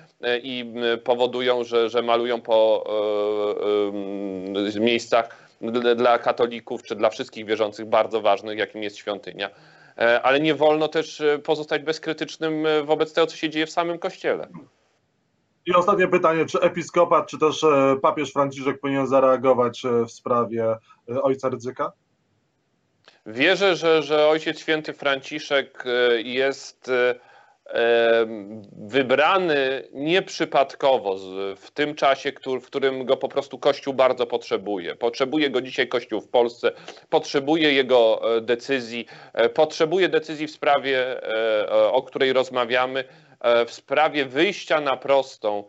i 0.44 0.74
powodują, 1.04 1.64
że, 1.64 1.90
że 1.90 2.02
malują 2.02 2.42
po 2.42 2.84
miejscach 4.80 5.48
dla 5.96 6.20
katolików 6.20 6.84
czy 6.84 6.96
dla 6.96 7.10
wszystkich 7.10 7.46
wierzących 7.46 7.86
bardzo 7.86 8.22
ważnych, 8.22 8.58
jakim 8.58 8.84
jest 8.84 8.98
świątynia. 8.98 9.50
E, 9.98 10.22
ale 10.22 10.40
nie 10.40 10.56
wolno 10.56 10.88
też 10.88 11.22
e, 11.22 11.40
pozostać 11.40 11.82
bezkrytycznym 11.82 12.66
e, 12.66 12.84
wobec 12.84 13.14
tego, 13.14 13.28
co 13.28 13.38
się 13.38 13.50
dzieje 13.50 13.66
w 13.66 13.72
samym 13.72 14.00
kościele. 14.00 14.48
I 15.66 15.74
ostatnie 15.74 16.08
pytanie, 16.08 16.46
czy 16.46 16.60
episkopat, 16.60 17.28
czy 17.28 17.40
też 17.40 17.66
papież 18.02 18.34
Franciszek 18.34 18.80
powinien 18.80 19.08
zareagować 19.08 19.84
w 20.08 20.12
sprawie 20.12 20.76
ojca 21.24 21.50
Rydzyka? 21.50 21.92
Wierzę, 23.26 23.76
że, 23.76 24.04
że 24.04 24.28
Ojciec 24.28 24.60
Święty 24.60 24.94
Franciszek 24.94 25.84
jest 26.18 26.92
wybrany 28.72 29.88
nieprzypadkowo 29.94 31.16
w 31.56 31.72
tym 31.72 31.96
czasie, 31.96 32.32
w 32.62 32.66
którym 32.66 33.06
go 33.06 33.18
po 33.18 33.28
prostu 33.30 33.60
Kościół 33.60 33.94
bardzo 33.94 34.28
potrzebuje. 34.28 34.96
Potrzebuje 34.96 35.50
go 35.50 35.62
dzisiaj 35.62 35.88
Kościół 35.88 36.22
w 36.22 36.30
Polsce, 36.30 36.72
potrzebuje 37.10 37.74
jego 37.74 38.22
e, 38.38 38.42
decyzji, 38.42 39.06
e, 39.34 39.50
potrzebuje 39.50 40.10
decyzji 40.10 40.48
w 40.48 40.52
sprawie, 40.52 41.24
e, 41.24 41.92
o 41.92 42.04
której 42.04 42.34
rozmawiamy, 42.34 43.04
w 43.68 43.72
sprawie 43.72 44.26
wyjścia 44.26 44.82
na 44.82 44.98
prostą 44.98 45.64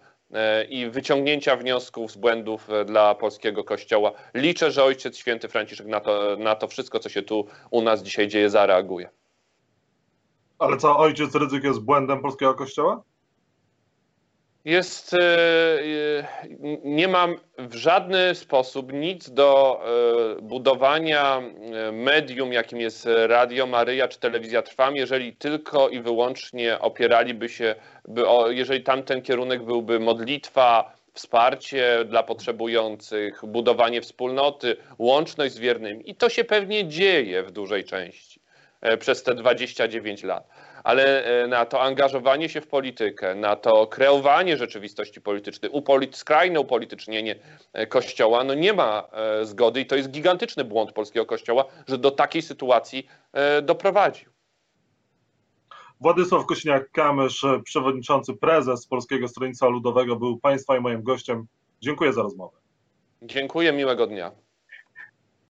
i 0.68 0.86
wyciągnięcia 0.86 1.56
wniosków 1.56 2.12
z 2.12 2.16
błędów 2.16 2.68
dla 2.86 3.14
polskiego 3.14 3.64
kościoła. 3.64 4.12
Liczę, 4.34 4.70
że 4.70 4.84
Ojciec 4.84 5.16
Święty 5.16 5.48
Franciszek 5.48 5.86
na 5.86 6.00
to, 6.00 6.36
na 6.38 6.54
to 6.54 6.68
wszystko, 6.68 6.98
co 6.98 7.08
się 7.08 7.22
tu 7.22 7.46
u 7.70 7.82
nas 7.82 8.02
dzisiaj 8.02 8.28
dzieje, 8.28 8.50
zareaguje. 8.50 9.08
Ale 10.58 10.76
co, 10.76 10.98
ojciec 10.98 11.34
ryzyk 11.34 11.64
jest 11.64 11.80
błędem 11.80 12.20
polskiego 12.20 12.54
kościoła? 12.54 13.02
Jest, 14.64 15.14
e, 15.14 15.18
e, 15.20 16.28
nie 16.84 17.08
mam 17.08 17.36
w 17.58 17.74
żaden 17.74 18.34
sposób 18.34 18.92
nic 18.92 19.30
do 19.30 19.80
e, 20.38 20.42
budowania 20.42 21.42
medium, 21.92 22.52
jakim 22.52 22.80
jest 22.80 23.08
Radio 23.26 23.66
Maryja 23.66 24.08
czy 24.08 24.20
Telewizja 24.20 24.62
Trwam, 24.62 24.96
jeżeli 24.96 25.36
tylko 25.36 25.88
i 25.88 26.00
wyłącznie 26.00 26.78
opieraliby 26.78 27.48
się, 27.48 27.74
jeżeli 28.48 28.82
tamten 28.82 29.22
kierunek 29.22 29.64
byłby 29.64 30.00
modlitwa, 30.00 30.92
wsparcie 31.14 32.04
dla 32.04 32.22
potrzebujących, 32.22 33.40
budowanie 33.46 34.00
wspólnoty, 34.00 34.76
łączność 34.98 35.54
z 35.54 35.58
wiernymi. 35.58 36.10
I 36.10 36.14
to 36.14 36.28
się 36.28 36.44
pewnie 36.44 36.88
dzieje 36.88 37.42
w 37.42 37.50
dużej 37.50 37.84
części. 37.84 38.37
E, 38.80 38.96
przez 38.96 39.22
te 39.22 39.34
29 39.34 40.22
lat. 40.22 40.48
Ale 40.84 41.24
e, 41.24 41.46
na 41.46 41.66
to 41.66 41.82
angażowanie 41.82 42.48
się 42.48 42.60
w 42.60 42.66
politykę, 42.66 43.34
na 43.34 43.56
to 43.56 43.86
kreowanie 43.86 44.56
rzeczywistości 44.56 45.20
politycznej, 45.20 45.70
upolit 45.70 46.16
skrajne 46.16 46.60
upolitycznienie 46.60 47.36
e, 47.72 47.86
Kościoła, 47.86 48.44
no 48.44 48.54
nie 48.54 48.72
ma 48.72 49.08
zgody 49.42 49.80
i 49.80 49.86
to 49.86 49.96
jest 49.96 50.10
gigantyczny 50.10 50.64
błąd 50.64 50.92
polskiego 50.92 51.26
Kościoła, 51.26 51.64
że 51.88 51.98
do 51.98 52.10
takiej 52.10 52.42
sytuacji 52.42 53.06
doprowadził. 53.62 54.30
Władysław 56.00 56.46
Kośniak-Kamysz, 56.46 57.62
przewodniczący 57.62 58.34
prezes 58.34 58.86
Polskiego 58.86 59.28
Stronnictwa 59.28 59.68
Ludowego, 59.68 60.16
był 60.16 60.38
Państwa 60.38 60.76
i 60.76 60.80
moim 60.80 61.02
gościem. 61.02 61.46
Dziękuję 61.80 62.12
za 62.12 62.22
rozmowę. 62.22 62.56
Dziękuję, 63.22 63.72
miłego 63.72 64.06
dnia. 64.06 64.47